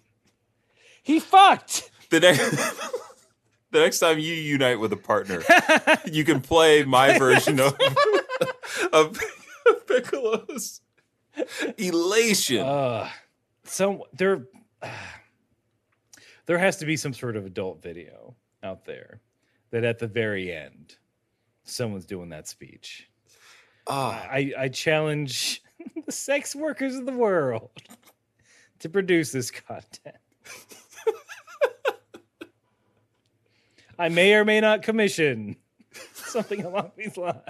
[1.04, 2.50] he fucked the next
[3.72, 5.44] the next time you unite with a partner,
[6.06, 7.78] you can play my version of
[8.92, 9.20] of
[9.88, 10.82] Piccolo's
[11.78, 12.66] elation.
[12.66, 13.10] uh
[13.64, 14.46] so there
[16.46, 19.22] there has to be some sort of adult video out there
[19.72, 20.96] that at the very end
[21.70, 23.10] someone's doing that speech
[23.90, 25.64] Ah, I, I challenge
[26.06, 27.72] the sex workers of the world
[28.80, 30.16] to produce this content.
[33.98, 35.58] I may or may not commission
[36.14, 37.42] something along these lines.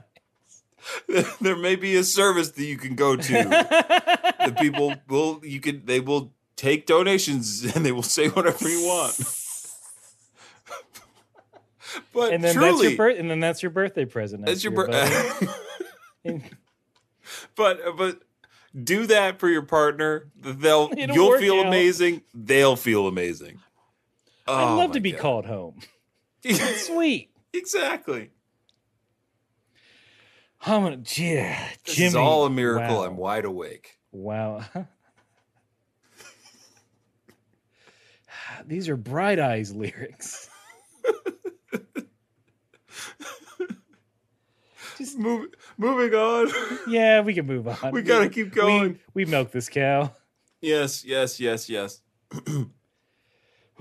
[1.41, 3.33] there may be a service that you can go to.
[3.33, 8.81] the people will you can they will take donations and they will say whatever you
[8.81, 9.13] want.
[12.13, 14.45] but and then that's your birth, and then that's your birthday present.
[14.45, 15.51] that's your year, bir-
[16.23, 16.41] buddy.
[17.55, 18.19] but but
[18.83, 20.27] do that for your partner.
[20.35, 21.67] They'll It'll you'll feel out.
[21.67, 22.21] amazing.
[22.33, 23.59] They'll feel amazing.
[24.47, 25.21] I'd Oh love to be God.
[25.21, 25.79] called home.
[26.43, 27.29] Sweet.
[27.53, 28.31] exactly.
[30.65, 32.07] I'm gonna, yeah, This Jimmy.
[32.07, 32.97] is all a miracle.
[32.97, 33.03] Wow.
[33.05, 33.97] I'm wide awake.
[34.11, 34.65] Wow.
[38.65, 40.49] These are Bright Eyes lyrics.
[44.99, 45.47] Just move,
[45.77, 46.51] moving on.
[46.87, 47.91] Yeah, we can move on.
[47.91, 48.99] we gotta keep going.
[49.13, 50.11] We, we milk this cow.
[50.61, 52.01] yes, yes, yes, yes.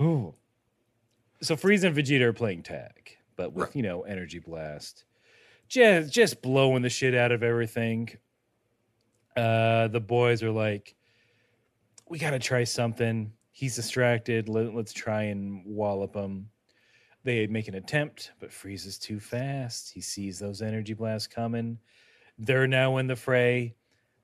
[0.01, 0.33] Ooh.
[1.41, 3.75] So Frieza and Vegeta are playing tag, but with Right.
[3.75, 5.05] you know energy blast,
[5.67, 8.09] just just blowing the shit out of everything.
[9.35, 10.95] Uh, the boys are like,
[12.09, 14.47] "We got to try something." He's distracted.
[14.49, 16.49] Let, let's try and wallop him.
[17.23, 19.91] They make an attempt, but Frieza's too fast.
[19.91, 21.77] He sees those energy blasts coming.
[22.37, 23.75] They're now in the fray.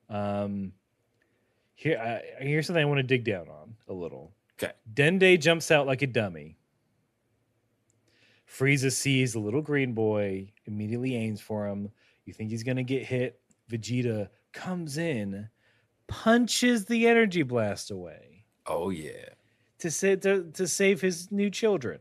[0.09, 0.71] Um,
[1.73, 4.31] here, I, here's something I want to dig down on a little.
[4.57, 4.71] Okay.
[4.93, 6.57] Dende jumps out like a dummy.
[8.49, 11.89] Frieza sees the little green boy, immediately aims for him.
[12.25, 13.39] You think he's going to get hit.
[13.69, 15.49] Vegeta comes in,
[16.07, 19.29] punches the energy blast away Oh yeah.
[19.79, 21.99] to, sa- to, to save his new children.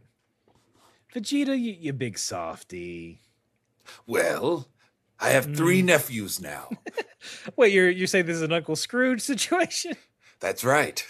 [1.14, 3.20] Vegeta, you, you big softy.
[4.06, 4.68] Well,
[5.20, 5.86] I have three Mm.
[5.86, 6.70] nephews now.
[7.56, 9.96] Wait, you're you're saying this is an Uncle Scrooge situation?
[10.40, 11.06] That's right.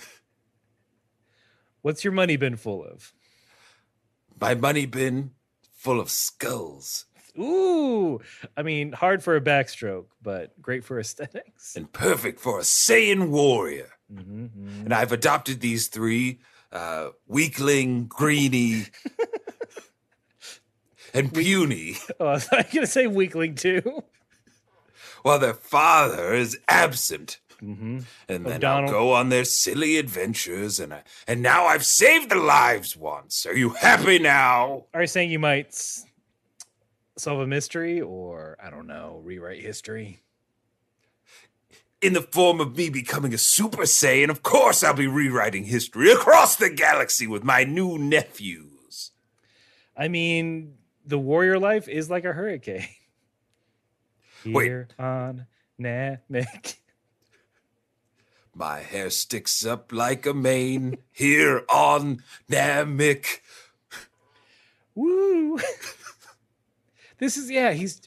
[1.83, 3.13] What's your money bin full of?
[4.41, 5.31] My money bin
[5.77, 7.07] full of skulls
[7.39, 8.21] Ooh,
[8.57, 11.75] I mean, hard for a backstroke, but great for aesthetics.
[11.75, 13.91] and perfect for a Saiyan warrior.
[14.13, 14.85] Mhm, mhm.
[14.85, 16.39] And I've adopted these three
[16.71, 18.85] uh, weakling, greeny,
[21.15, 24.03] and puny, Oh, I was going to say weakling too.
[25.23, 27.39] while their father is absent.
[27.61, 28.85] hmm and then O'Donnell.
[28.89, 33.47] I'll go on their silly adventures, and I, and now I've saved the lives once.
[33.47, 34.87] Are you happy now?
[34.93, 36.05] Are you saying you might s-
[37.17, 40.21] solve a mystery or, I don't know, rewrite history?
[42.03, 46.12] In the form of me becoming a Super Saiyan, of course I'll be rewriting history
[46.12, 49.12] across the galaxy with my new nephews.
[49.97, 50.75] I mean,
[51.05, 52.87] the warrior life is like a hurricane.
[54.47, 54.65] Wait.
[54.65, 55.47] Here on
[55.81, 56.77] Namek.
[58.55, 63.41] My hair sticks up like a mane here on Namek.
[64.95, 65.59] Woo!
[67.19, 67.73] this is yeah.
[67.73, 68.01] He's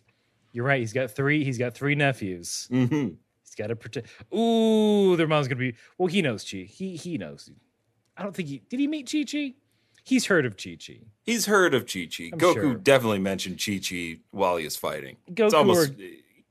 [0.53, 0.79] you're right.
[0.79, 1.43] He's got three.
[1.43, 2.67] He's got three nephews.
[2.69, 3.09] hmm
[3.43, 4.07] He's got to protect.
[4.33, 5.75] Ooh, their mom's gonna be.
[5.97, 6.59] Well, he knows Chi.
[6.59, 7.49] He he knows.
[8.15, 8.79] I don't think he did.
[8.79, 9.53] He meet Chi Chi.
[10.07, 10.99] He's heard of Chi Chi.
[11.25, 12.29] He's heard of Chi Chi.
[12.31, 12.75] Goku sure.
[12.75, 15.17] definitely mentioned Chi Chi while he was fighting.
[15.29, 15.95] Goku It's almost or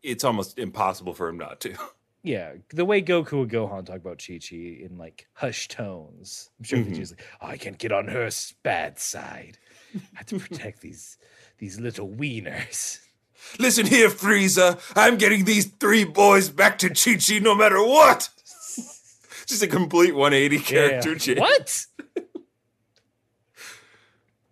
[0.03, 1.75] it's almost impossible for him not to.
[2.23, 6.51] yeah, the way Goku and Gohan talk about Chi Chi in like hushed tones.
[6.59, 6.95] I'm sure Mhm.
[6.99, 8.29] he's like, oh, I can't get on her
[8.63, 9.57] bad side.
[9.95, 11.17] I have to protect these
[11.57, 12.99] these little wieners.
[13.59, 14.79] Listen here, Frieza.
[14.95, 18.29] I'm getting these three boys back to Chi Chi no matter what.
[19.47, 21.19] Just a complete 180 character Yeah.
[21.19, 21.39] change.
[21.39, 21.87] What?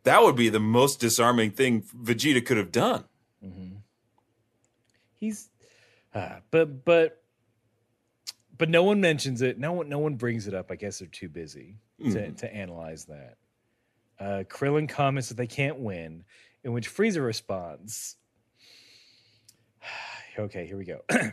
[0.05, 3.05] That would be the most disarming thing Vegeta could have done.
[3.45, 3.79] Mhm.
[5.15, 5.49] He's,
[6.15, 7.23] uh, but but
[8.57, 9.59] but no one mentions it.
[9.59, 10.71] No one no one brings it up.
[10.71, 12.37] I guess they're too busy to Mhm.
[12.39, 13.37] to analyze that.
[14.19, 16.25] Uh, Krillin comments that they can't win,
[16.63, 18.17] in which Frieza responds.
[20.39, 21.03] okay, here we go.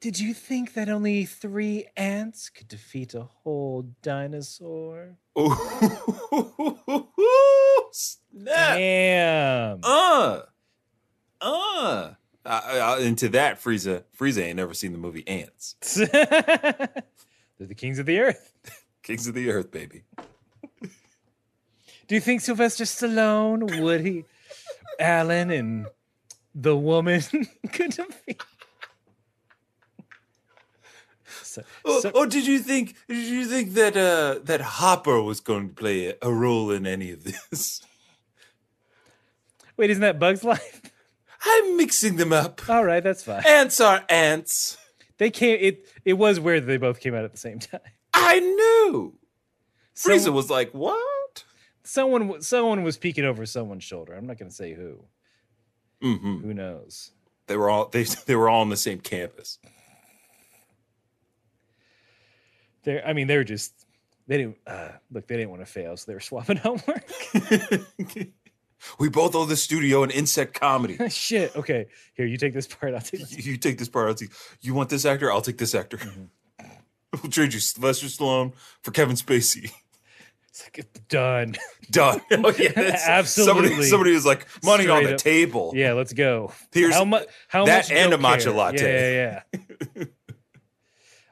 [0.00, 5.16] Did you think that only three ants could defeat a whole dinosaur?
[7.90, 8.76] Snap.
[8.76, 9.80] Damn.
[9.82, 10.42] Uh,
[11.40, 12.10] uh.
[12.46, 15.74] Uh, uh, into that, Frieza, Frieza ain't never seen the movie Antz.
[15.82, 16.06] They're
[17.58, 18.52] the kings of the earth.
[19.02, 20.02] Kings of the Earth, baby.
[22.06, 24.26] Do you think Sylvester Stallone, Woody
[25.00, 25.86] Allen, and
[26.54, 27.22] the woman
[27.72, 28.42] could defeat?
[31.42, 32.94] So, Oh, so- oh, did you think?
[33.08, 37.10] Did you think that uh, that Hopper was going to play a, role in any
[37.10, 37.80] of this?
[39.76, 40.82] wait, isn't that Bug's Life?
[41.44, 42.68] I'm mixing them up.
[42.68, 43.42] All right, that's fine.
[43.46, 44.76] Ants are ants.
[45.18, 45.58] They came.
[45.60, 47.80] It it was weird that they both came out at the same time.
[48.14, 49.14] I knew.
[49.94, 51.44] So- Frieza was like, "What?"
[51.84, 54.12] Someone someone was peeking over someone's shoulder.
[54.14, 55.04] I'm not going to say who.
[56.02, 57.12] hmm Who knows?
[57.46, 59.58] They were all they they were all on the same campus.
[62.84, 63.72] They I mean, they were just
[64.26, 65.26] they didn't uh, look.
[65.26, 67.04] They didn't want to fail, so they were swapping homework.
[68.98, 70.98] we both owe the studio an insect comedy.
[71.08, 71.56] Shit.
[71.56, 72.94] Okay, here you take this part.
[72.94, 73.20] I'll take.
[73.20, 73.46] This.
[73.46, 74.08] you, you take this part.
[74.08, 74.30] I'll take.
[74.60, 75.32] You want this actor?
[75.32, 75.96] I'll take this actor.
[75.96, 76.24] Mm-hmm.
[77.22, 78.52] We'll trade you Sylvester Stallone
[78.82, 79.72] for Kevin Spacey.
[80.50, 81.56] It's like, done.
[81.90, 82.20] Done.
[82.32, 83.86] Oh yeah, that's- Somebody, Absolutely.
[83.86, 85.18] somebody was like money on the up.
[85.18, 85.72] table.
[85.74, 86.52] Yeah, let's go.
[86.72, 87.26] Here's how much?
[87.48, 87.96] How that much?
[87.96, 88.52] and a matcha care.
[88.52, 89.42] latte.
[89.42, 89.60] Yeah, yeah.
[89.96, 90.04] yeah.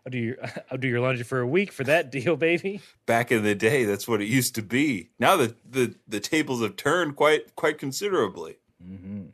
[0.06, 0.36] I'll do your
[0.70, 2.80] I'll do your laundry for a week for that deal, baby.
[3.06, 3.84] back in the day.
[3.84, 5.10] That's what it used to be.
[5.18, 8.58] Now the the, the tables have turned quite quite considerably.
[8.82, 9.26] Mm-hmm.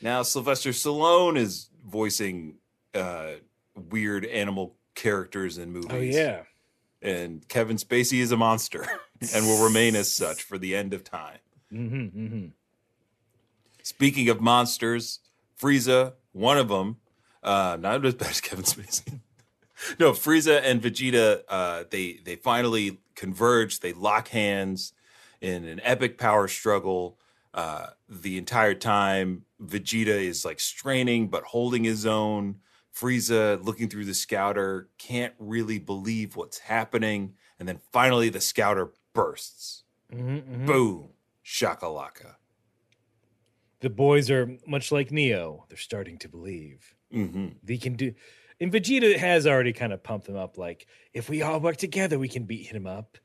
[0.00, 2.56] Now Sylvester Stallone is voicing
[2.94, 3.32] uh,
[3.90, 5.90] weird animal characters in movies.
[5.90, 6.42] Oh yeah.
[7.02, 8.86] and Kevin Spacey is a monster
[9.34, 11.38] and will remain as such for the end of time.
[11.72, 12.46] Mm-hmm, mm-hmm.
[13.82, 15.20] Speaking of monsters,
[15.60, 16.98] Frieza, one of them,
[17.42, 19.20] uh, not as bad as Kevin Spacey.
[19.98, 23.80] no, Frieza and Vegeta, uh, they they finally converge.
[23.80, 24.92] They lock hands
[25.40, 27.18] in an epic power struggle.
[27.54, 32.56] Uh, the entire time, Vegeta is like straining but holding his own.
[32.94, 38.92] Frieza, looking through the scouter, can't really believe what's happening, and then finally the scouter
[39.14, 39.84] bursts.
[40.12, 40.66] Mm-hmm, mm-hmm.
[40.66, 41.08] Boom,
[41.44, 42.34] shakalaka.
[43.80, 45.64] The boys are much like Neo.
[45.68, 48.14] They're starting to believe hmm they can do.
[48.62, 50.56] And Vegeta has already kind of pumped them up.
[50.56, 53.18] Like, if we all work together, we can beat him up.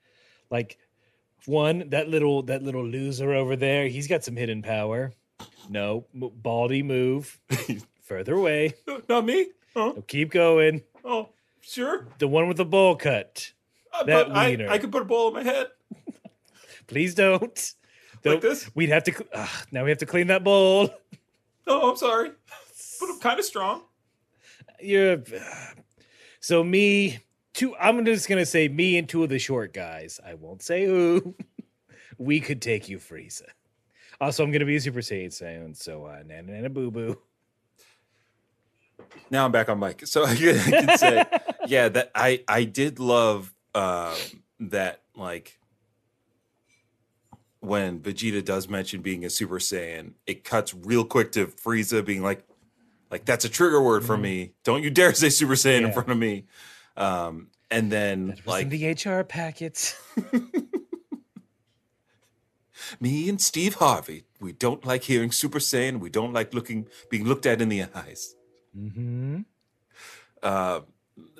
[0.50, 0.80] Like,
[1.46, 5.14] one that little that little loser over there, he's got some hidden power.
[5.70, 7.40] No, Baldy, move
[8.02, 8.74] further away.
[9.10, 9.50] Not me.
[9.76, 9.94] Huh?
[9.96, 10.82] No, keep going.
[11.06, 11.30] Oh,
[11.62, 12.08] sure.
[12.18, 13.52] The one with the bowl cut.
[13.94, 14.66] I, That I.
[14.68, 15.68] I could put a bowl on my head
[16.88, 17.74] Please don't.
[18.16, 18.72] like Don't- this.
[18.76, 19.48] We'd have to.
[19.72, 20.90] now we have to clean that bowl.
[21.68, 22.32] Oh, I'm sorry,
[23.00, 23.84] but I'm kind of strong.
[24.80, 25.24] You're.
[26.40, 27.20] So me,
[27.54, 27.76] two.
[27.78, 30.20] I'm just gonna say me and two of the short guys.
[30.26, 31.36] I won't say who.
[32.18, 33.44] we could take you, Frieza.
[34.20, 37.20] Also, I'm gonna be a Super Saiyan soon, so uh, nana nana boo boo.
[39.30, 40.06] now I'm back on mic.
[40.08, 41.26] So I can, say,
[41.68, 44.16] yeah, that I I did love um,
[44.60, 45.60] that like
[47.60, 52.24] when Vegeta does mention being a Super Saiyan, it cuts real quick to Frieza being
[52.24, 52.47] like,
[53.12, 54.22] like that's a trigger word for Mhm.
[54.22, 54.54] me.
[54.64, 56.46] Don't you dare say Super Saiyan in front of me.
[56.96, 59.96] Um, and then like the HR packets.
[63.00, 66.00] me and Steve Harvey, we don't like hearing Super Saiyan.
[66.00, 68.36] We don't like looking being looked at in the eyes.
[68.74, 69.42] hmm
[70.44, 70.82] Uh,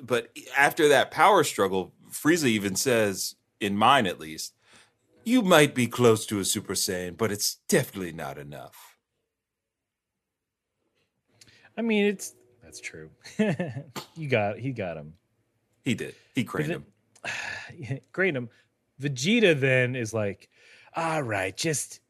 [0.02, 4.54] but after that power struggle, Frieza even says, in mine at least,
[5.24, 8.87] you might be close to a Super Saiyan, but it's definitely not enough.
[11.78, 13.10] I mean, it's that's true.
[14.16, 15.14] you got he got him.
[15.84, 16.16] He did.
[16.34, 16.86] He craned him.
[18.12, 18.50] Great him.
[19.00, 20.48] Vegeta then is like,
[20.96, 22.00] all right, just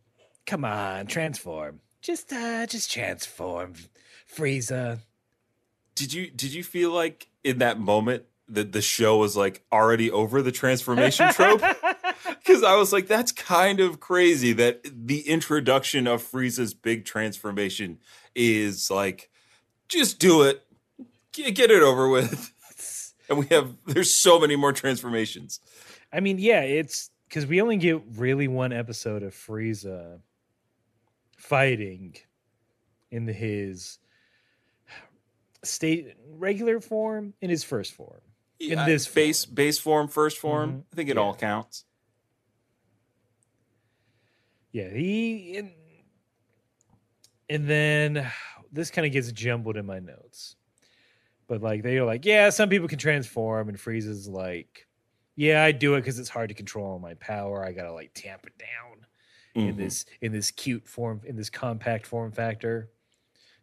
[0.47, 1.81] come on, transform.
[2.01, 3.75] Just uh just transform,
[4.35, 5.01] Frieza.
[5.95, 10.11] Did you did you feel like in that moment that the show was like already
[10.11, 11.63] over the transformation trope?
[12.27, 17.99] Because I was like, that's kind of crazy that the introduction of Frieza's big transformation
[18.35, 19.29] is like,
[19.89, 20.63] just do it,
[21.33, 22.53] get, get it over with.
[23.31, 25.61] And we have there's so many more transformations.
[26.11, 30.21] I mean, yeah, it's because we only get really one episode of Frieza
[31.37, 32.15] fighting
[33.11, 33.99] in his
[35.63, 38.23] state regular form in his first form.
[38.61, 40.85] In this base base form, first form, Mhm.
[40.91, 41.23] I think it Yeah.
[41.23, 41.85] all counts.
[44.73, 45.71] Yeah, he and,
[47.51, 48.31] and then
[48.73, 50.57] this kind of gets jumbled in my notes.
[51.47, 54.87] But like they are like, yeah, some people can transform, and Frieza's like,
[55.37, 57.65] yeah, I do it because it's hard to control my power.
[57.65, 59.07] I gotta like tamp it down
[59.55, 59.79] in Mhm.
[59.79, 62.91] this in this cute form, in this compact form factor.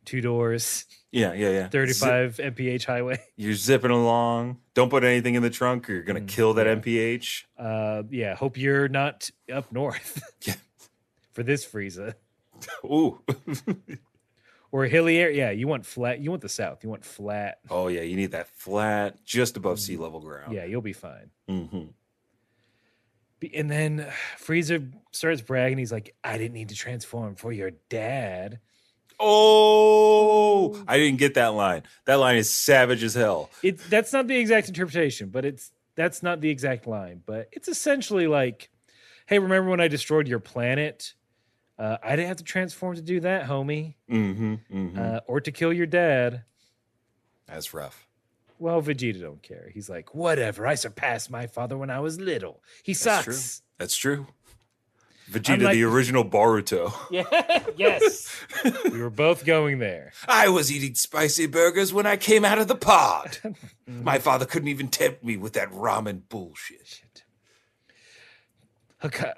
[0.03, 1.63] Two doors, Yeah, yeah, yeah.
[1.63, 3.19] Zip- 35 mph highway.
[3.37, 4.59] you're zipping along.
[4.75, 6.75] Don't put anything in the trunk, or you're gonna Mm, kill that yeah.
[6.75, 7.45] MPH.
[7.57, 10.21] Uh, yeah, hope you're not up north.
[10.41, 10.55] Yeah.
[11.33, 12.13] For this Frieza.
[12.85, 13.19] Ooh.
[14.71, 15.45] Or hilly area.
[15.47, 16.19] Yeah, you want flat.
[16.19, 16.83] You want the south.
[16.83, 17.59] You want flat.
[17.69, 20.53] oh yeah, you need that flat, just above sea level ground.
[20.53, 21.29] Yeah, you'll be fine.
[21.47, 21.83] hmm
[23.53, 24.07] And then
[24.39, 25.77] Frieza starts bragging.
[25.77, 28.59] He's like, I didn't need to transform for your dad.
[29.19, 31.83] Oh, I didn't get that line.
[32.05, 33.49] That line is savage as hell.
[33.63, 37.21] It that's not the exact interpretation, but it's that's not the exact line.
[37.25, 38.69] But it's essentially like,
[39.27, 41.13] hey, remember when I destroyed your planet?
[41.77, 44.53] Uh, I didn't have to transform to do that, homie, Mm-hmm.
[44.73, 44.99] mm-hmm.
[44.99, 46.43] uh, or to kill your dad.
[47.47, 48.07] That's rough.
[48.59, 49.69] Well, Vegeta don't care.
[49.73, 50.65] He's like, whatever.
[50.65, 52.63] I surpassed my father when I was little.
[52.83, 53.61] He That's sucks.
[53.77, 54.27] That's true.
[55.29, 56.93] Vegeta, like- the original Boruto.
[57.11, 57.65] Yeah.
[57.75, 58.31] yes.
[58.91, 60.13] we were both going there.
[60.27, 63.37] I was eating spicy burgers when I came out of the pod.
[63.87, 64.03] Mm-hmm.
[64.03, 66.87] My father couldn't even tempt me with that ramen bullshit.
[66.87, 67.23] Shit.
[69.03, 69.31] Okay.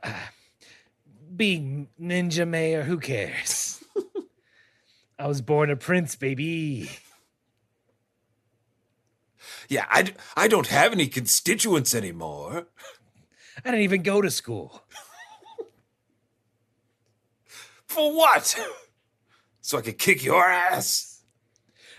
[1.37, 3.83] Being ninja mayor, who cares?
[5.19, 6.89] I was born a prince, baby.
[9.69, 12.67] Yeah, I, d- I don't have any constituents anymore.
[13.63, 14.83] I didn't even go to school.
[17.87, 18.59] For what?
[19.61, 21.23] so I could kick your ass?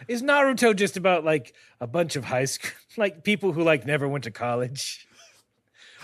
[0.07, 4.09] Is Naruto just about like a bunch of high school, like people who like never
[4.09, 5.08] went to college,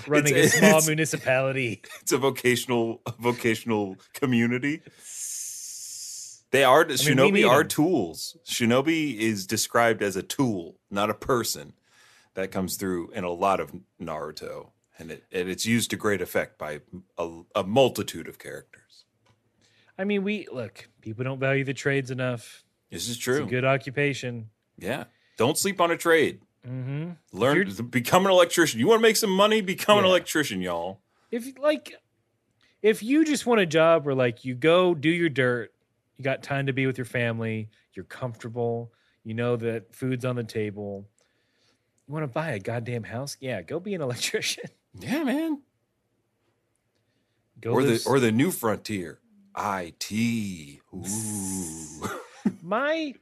[0.07, 1.83] running It's- a small it's- municipality?
[2.03, 4.83] It's a vocational a vocational community.
[6.51, 7.69] They are we shinobi are are 'em.
[7.69, 8.37] tools.
[8.47, 11.73] Shinobi is described as a tool, not a person.
[12.35, 16.21] That comes through in a lot of Naruto, and it and it's used to great
[16.21, 16.81] effect by
[17.17, 19.05] a, a multitude of characters.
[19.97, 20.89] I mean, we look.
[21.01, 22.65] People don't value the trades enough.
[22.91, 23.45] This is It's true.
[23.45, 24.51] a good occupation.
[24.79, 25.05] Yeah,
[25.37, 26.41] don't sleep on a trade.
[26.65, 28.81] Hmm Learn become an electrician.
[28.81, 29.61] You want to make some money?
[29.61, 31.01] Become an electrician, y'all.
[31.31, 31.95] If like,
[32.83, 35.73] if you just want a job where like you go do your dirt,
[36.17, 38.93] you got time to be with your family, you're comfortable,
[39.25, 41.09] you know that food's on the table.
[42.07, 43.37] You want to buy a goddamn house?
[43.41, 44.65] Yeah, go be an electrician.
[44.99, 45.63] Yeah, man.
[47.61, 49.21] Go or live the or the new frontier,
[49.57, 50.13] IT.
[50.93, 52.11] Ooh.
[52.63, 53.15] my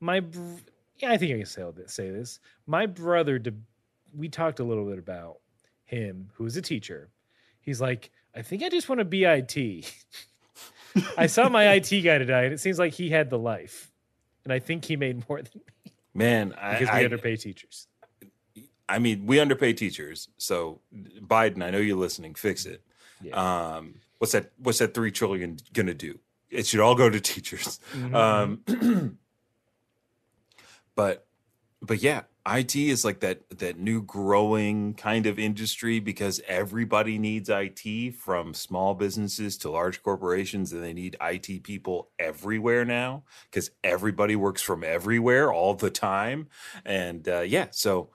[0.00, 0.56] my br-
[1.02, 3.38] yeah i think i can say, this- say this my brother
[4.14, 5.38] we talked a little bit about
[5.84, 7.10] him who is a teacher
[7.60, 9.84] he's like i think i just want to be it
[11.16, 13.90] i saw my it guy today and it seems like he had the life
[14.44, 17.86] and i think he made more than me Man, I, because we I, underpay teachers
[18.88, 20.28] I mean, we underpay teachers.
[20.36, 22.34] So Biden, I know you're listening.
[22.34, 22.82] Fix it.
[23.22, 23.36] yeah
[23.76, 24.50] Um, what's that?
[24.58, 26.18] What's that three trillion gonna do?
[26.50, 27.78] It should all go to teachers.
[27.94, 28.12] Mhm.
[28.12, 29.18] Um,
[31.00, 31.26] but
[31.82, 37.48] but yeah, IT is like that that new growing kind of industry because everybody needs
[37.50, 43.70] IT from small businesses to large corporations and they need IT people everywhere now because
[43.82, 46.48] everybody works from everywhere all the time
[46.84, 48.10] and uh, yeah so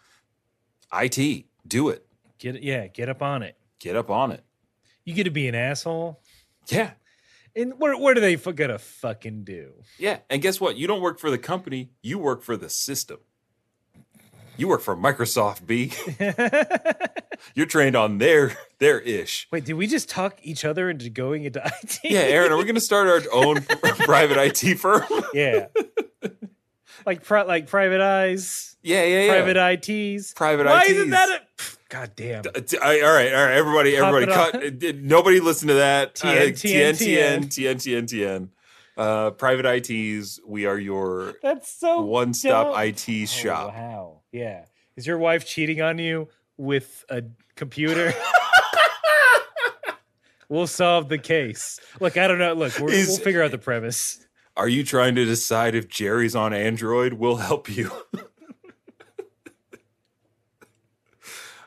[0.94, 2.06] IT do it
[2.38, 3.58] Get it, yeah, get up on it.
[3.80, 4.44] get up on it
[5.06, 6.22] You get to be an asshole.
[6.68, 6.92] yeah
[7.56, 9.72] And what what are they f- gonna fucking do?
[9.97, 13.18] yeah and guess what you don't work for the company you work for the system
[14.58, 15.91] you work for Microsoft B
[17.56, 21.43] you're trained on their their ish Wait, did we just talk each other into going
[21.45, 21.99] into IT?
[22.03, 23.62] Yeah, Aaron, are we going to start our own
[24.06, 25.03] private IT firm?
[25.34, 25.68] yeah.
[27.06, 29.43] like pri- like private eyes, Yeah, yeah, yeah.
[29.43, 30.34] private ITs.
[30.34, 30.89] Private Why ITs.
[30.91, 31.45] isn't that a
[31.96, 32.43] God damn.
[32.82, 34.96] I- all right, all right, everybody, everybody, cut.
[34.98, 36.14] Nobody listen to that.
[36.16, 38.50] TN, TN, TN, TN.
[38.98, 40.41] Uh, private ITs.
[40.46, 42.84] We are your That's so one-stop dumb.
[42.84, 43.74] IT Oh, shop.
[43.74, 44.22] wow.
[44.34, 44.66] Yeah.
[44.98, 46.28] Is your wife cheating on you
[46.58, 47.24] with a
[47.56, 48.14] computer?
[50.50, 51.80] we'll solve the case.
[52.02, 52.54] Look, I don't know.
[52.54, 54.26] Look, we're, Is- we'll figure out the premise.
[54.58, 57.14] Are you trying to decide if Jerry's on Android?
[57.14, 57.89] We'll help you.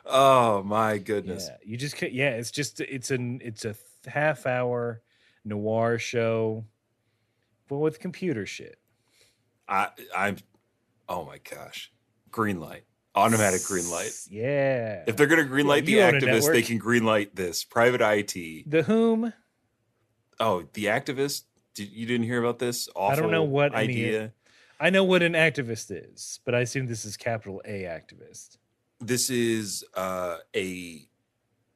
[0.09, 1.47] oh my goodness.
[1.49, 2.31] Yeah, you just yeah.
[2.31, 3.75] It's just it's an it's a
[4.07, 5.01] half hour
[5.45, 6.65] noir show,
[7.67, 8.77] but with computer shit.
[9.67, 10.37] I, I'm.
[11.07, 11.91] Oh my gosh.
[12.31, 12.83] Green light.
[13.15, 14.11] Automatic green light.
[14.29, 15.03] Yeah.
[15.07, 17.63] If they're going to green Yeah, light the you activist, they can green light this
[17.63, 18.69] private IT.
[18.69, 19.33] the whom
[20.39, 21.43] Oh, the activist.
[21.73, 22.87] Did, you didn't hear about this?
[22.95, 24.33] Awful I don't know what any- idea.
[24.79, 28.57] I know what an activist is, but I assume this is capital A activist.
[28.99, 31.07] This is uh, a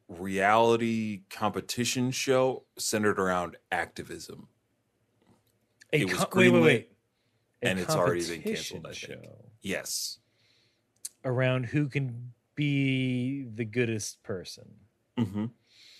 [0.08, 4.48] reality competition show centered around activism,
[5.92, 6.90] A It was co- wait, wait, wait.
[7.62, 9.22] And it's already been canceled, I think.
[9.24, 10.18] show Yes.
[11.24, 14.68] around who can be the goodest person.
[15.18, 15.46] hmm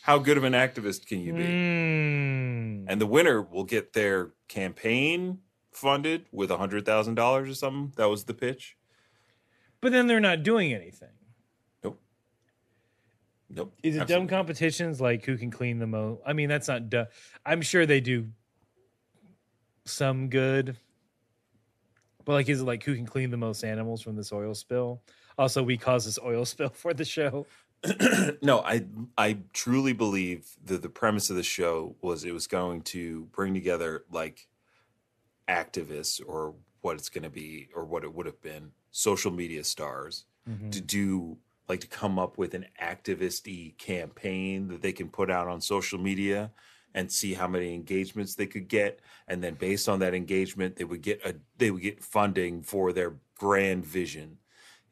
[0.02, 1.42] How good of an activist can you be?
[1.44, 2.84] Mm.
[2.86, 5.38] And the winner will get their campaign
[5.72, 7.92] funded with a hundred thousand dollars or something.
[7.96, 8.76] That was the pitch.
[9.84, 11.10] But then they're not doing anything.
[11.84, 12.00] Nope.
[13.50, 13.74] Nope.
[13.82, 14.26] Is it absolutely.
[14.26, 16.22] dumb competitions like who can clean the most?
[16.26, 17.08] I mean, that's not dumb.
[17.44, 18.28] I'm sure they do
[19.84, 20.78] some good,
[22.24, 25.02] but like, is it like who can clean the most animals from this oil spill?
[25.36, 27.46] Also, we caused this oil spill for the show.
[28.40, 28.86] no, I
[29.18, 33.52] I truly believe that the premise of the show was it was going to bring
[33.52, 34.48] together like
[35.46, 39.64] activists or what it's going to be or what it would have been social media
[39.64, 40.70] stars Mhm.
[40.70, 41.36] to do
[41.68, 45.98] like to come up with an activist campaign that they can put out on social
[45.98, 46.52] media
[46.94, 49.00] and see how many engagements they could get.
[49.26, 52.92] And then based on that engagement they would get a they would get funding for
[52.92, 54.38] their grand vision.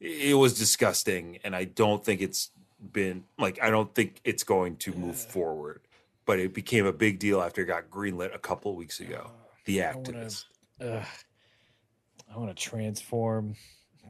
[0.00, 2.50] It was disgusting and i don't think it's
[2.80, 5.82] been like i don't think it's going to move forward.
[6.24, 9.30] But it became a big deal after it got greenlit a couple weeks ago.
[9.66, 10.46] The I activist
[10.80, 13.54] I want to transform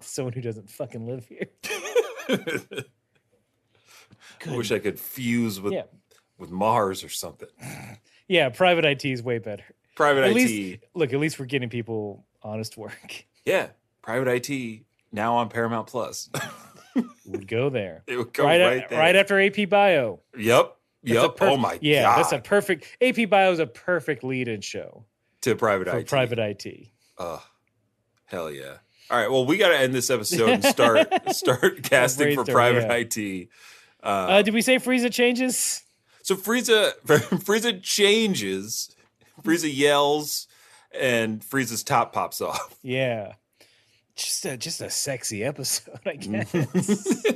[0.04, 1.46] someone who doesn't fucking live here.
[4.46, 5.82] i wish i could fuse with Yeah.
[6.38, 7.48] with mars or something
[8.28, 9.64] Yeah, private IT is way better.
[9.94, 13.26] private At it least, look, at least we're getting people honest work.
[13.44, 13.68] yeah
[14.00, 16.30] private it now on paramount plus
[17.26, 18.02] Would go there.
[18.06, 20.20] it would go right, right, a- there right after AP Bio.
[20.36, 23.66] yep That's yep perf- oh my yeah, god that's a perfect AP Bio is a
[23.66, 25.04] perfect lead-in show
[25.42, 26.88] to private it private IT.
[27.18, 27.40] Ugh.
[28.26, 28.78] hell yeah
[29.12, 32.84] all right well we got to end this episode and start start casting for private
[33.14, 33.18] yeah.
[33.18, 33.48] it
[34.02, 35.82] uh, Uh, did we say Frieza changes?
[36.22, 38.94] So Frieza Frieza changes,
[39.42, 40.48] Frieza yells,
[40.98, 42.78] and Frieza's top pops off.
[42.82, 43.34] Yeah,
[44.16, 47.28] just a, just a sexy episode, I guess.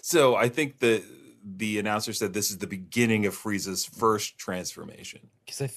[0.00, 1.02] so I think the
[1.44, 5.28] the announcer said this is the beginning of Frieza's first transformation.
[5.44, 5.70] Because I,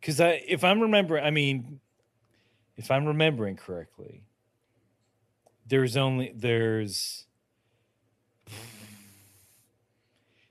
[0.00, 1.80] because I, if I'm remembering, I mean,
[2.76, 4.24] if I'm remembering correctly,
[5.66, 7.26] there's only there's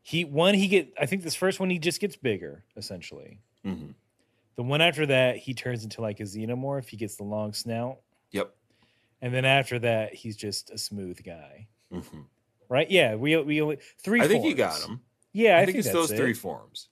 [0.01, 3.39] he one he get I think this first one he just gets bigger essentially.
[3.63, 3.91] hmm
[4.55, 6.87] The one after that he turns into like a xenomorph.
[6.87, 7.97] He gets the long snout,
[8.31, 8.53] Yep.
[9.21, 12.21] and then after that he's just a smooth guy, hmm
[12.69, 12.89] right?
[12.89, 14.21] Yeah, we we only three.
[14.21, 15.01] I think you got him.
[15.33, 16.17] Yeah, I, I, think, it's that's those it.
[16.17, 16.87] three forms.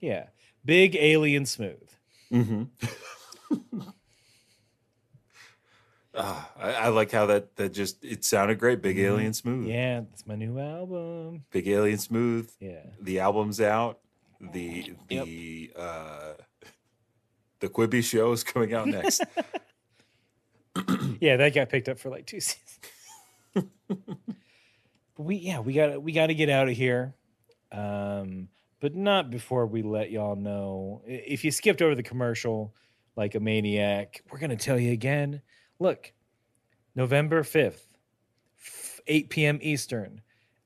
[0.00, 0.26] Yeah,
[0.64, 1.88] big alien smooth.
[2.30, 2.64] hmm
[6.20, 8.82] Ah, I, I like how that that just it sounded great.
[8.82, 9.04] Big Mhm.
[9.04, 9.68] Alien Smooth.
[9.68, 11.44] Yeah, that's my new album.
[11.50, 12.50] Big Alien Smooth.
[12.60, 12.80] Yeah.
[13.00, 14.00] the album's out.
[14.40, 16.32] The the uh
[17.60, 19.22] the Quibi show is coming out next.
[21.20, 22.78] yeah, that got picked up for like two seasons.
[23.54, 23.66] but
[25.16, 27.14] we yeah, we got we got to get out of here.
[27.72, 28.48] Um
[28.80, 31.02] but not before we let y'all know.
[31.06, 32.74] If you skipped over the commercial
[33.16, 35.42] like a maniac, we're going to tell you again.
[35.78, 36.12] Look,
[36.94, 37.86] November 5th,
[39.06, 39.58] 8 p.m.
[39.62, 40.20] Eastern,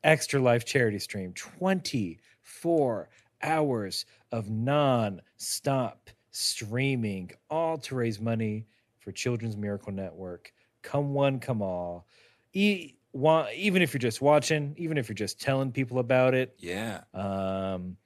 [0.05, 3.09] Extra Life charity stream, 24
[3.43, 8.67] hours of non stop streaming, all to raise money
[8.99, 10.53] for Children's Miracle Network.
[10.83, 12.07] Come one, come all.
[12.55, 17.03] E- even if you're just watching, even if you're just telling people about it, Yeah.
[17.13, 17.97] um,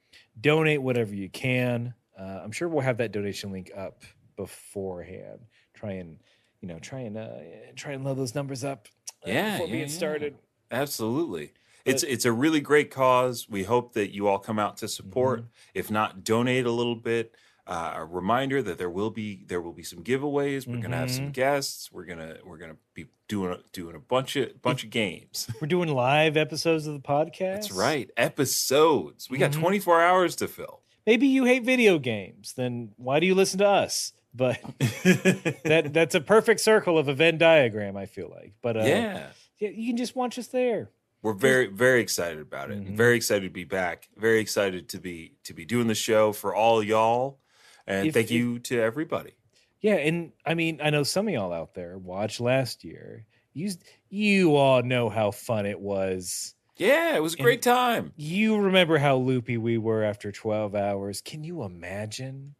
[0.41, 1.93] donate whatever you can.
[2.19, 4.03] Uh, I'm sure we'll have that donation link up
[4.35, 5.39] beforehand.
[5.73, 6.19] Try and
[6.61, 7.27] you know try and uh,
[7.75, 8.87] try and load those numbers up
[9.25, 9.97] uh, Yeah, before we yeah, get yeah.
[9.97, 10.35] started.
[10.71, 11.53] Absolutely.
[11.85, 13.47] It's But- it's a really great cause.
[13.49, 15.39] We hope that you all come out to support.
[15.41, 15.47] Mm-hmm.
[15.73, 17.33] If not, donate a little bit.
[17.65, 20.65] Uh, a reminder that there will be there will be some giveaways.
[20.65, 21.33] We're gonna have some Mhm.
[21.33, 21.91] guests.
[21.91, 25.49] We're gonna we're gonna be doing a, doing a bunch of bunch of games.
[25.61, 27.55] We're doing live episodes of the podcast.
[27.67, 28.09] That's right.
[28.15, 29.29] Episodes.
[29.29, 29.59] We got Mhm.
[29.59, 30.81] 24 hours to fill.
[31.05, 32.53] Maybe you hate video games.
[32.53, 34.13] Then why do you listen to us?
[34.33, 37.97] But that that's a perfect circle of a Venn diagram.
[37.97, 38.53] I feel like.
[38.61, 39.27] But uh, yeah.
[39.59, 40.89] yeah, you can just watch us there.
[41.23, 42.79] We're very very excited about it.
[42.83, 42.95] Mhm.
[42.95, 44.07] Very excited to be back.
[44.17, 47.39] Very excited to be to be doing the show for all y'all.
[47.87, 49.31] And If- thank if- you to everybody.
[49.79, 53.25] Yeah, and I mean, I know some of y'all out there watched last year.
[53.53, 53.71] You
[54.09, 56.53] you all know how fun it was.
[56.77, 58.13] Yeah, it was a And- great time.
[58.17, 61.21] You remember how loopy we were after 12 hours.
[61.21, 62.53] Can you imagine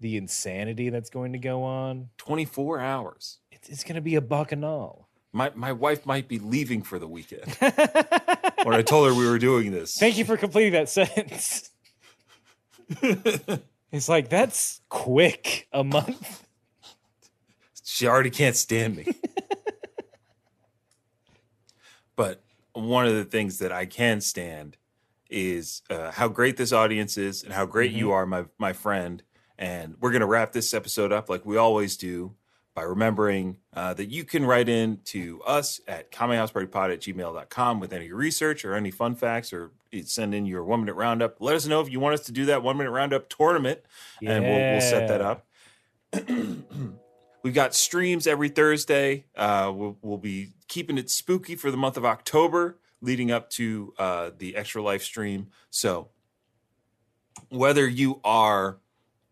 [0.00, 2.10] the insanity that's going to go on?
[2.18, 3.38] 24 hours.
[3.50, 5.08] It's, it's going to be a bacchanal.
[5.32, 7.54] My my wife might be leaving for the weekend
[8.62, 9.98] when I told her we were doing this.
[9.98, 11.70] Thank you for completing that sentence.
[13.90, 15.66] It's like, that's quick.
[15.72, 16.46] A month.
[17.84, 19.06] she already can't stand me.
[22.16, 22.42] but
[22.72, 24.76] one of the things that I can stand
[25.30, 29.22] is uh, how great this audience is and how great you are, my my friend.
[29.58, 32.34] And we're gonna wrap this episode up like we always do
[32.78, 37.92] by remembering uh, that you can write in to us at kamehousepartypod at gmail.com with
[37.92, 39.72] any research or any fun facts or
[40.04, 41.40] send in your one minute roundup.
[41.40, 43.80] Let us know if you want us to do that one minute roundup tournament
[44.22, 45.46] and we'll, we'll set that up.
[47.42, 49.24] We've got streams every Thursday.
[49.36, 53.92] Uh, we'll, we'll be keeping it spooky for the month of October, leading up to
[53.98, 55.48] uh, the extra life stream.
[55.70, 56.10] So,
[57.48, 58.78] whether you are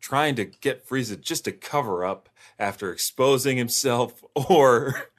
[0.06, 2.28] trying to get Frieza just to cover up
[2.60, 5.10] after exposing himself, or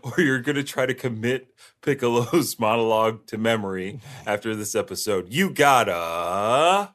[0.00, 5.50] or you're going to try to commit Piccolo's monologue to memory after this episode, you
[5.50, 6.94] gotta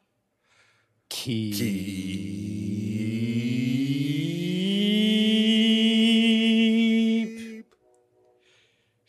[1.10, 1.60] Keep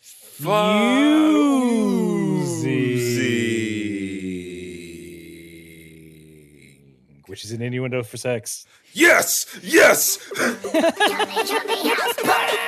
[0.01, 1.11] fusing,
[7.32, 8.65] which is an innuendo for sex.
[8.93, 10.19] Yes, yes.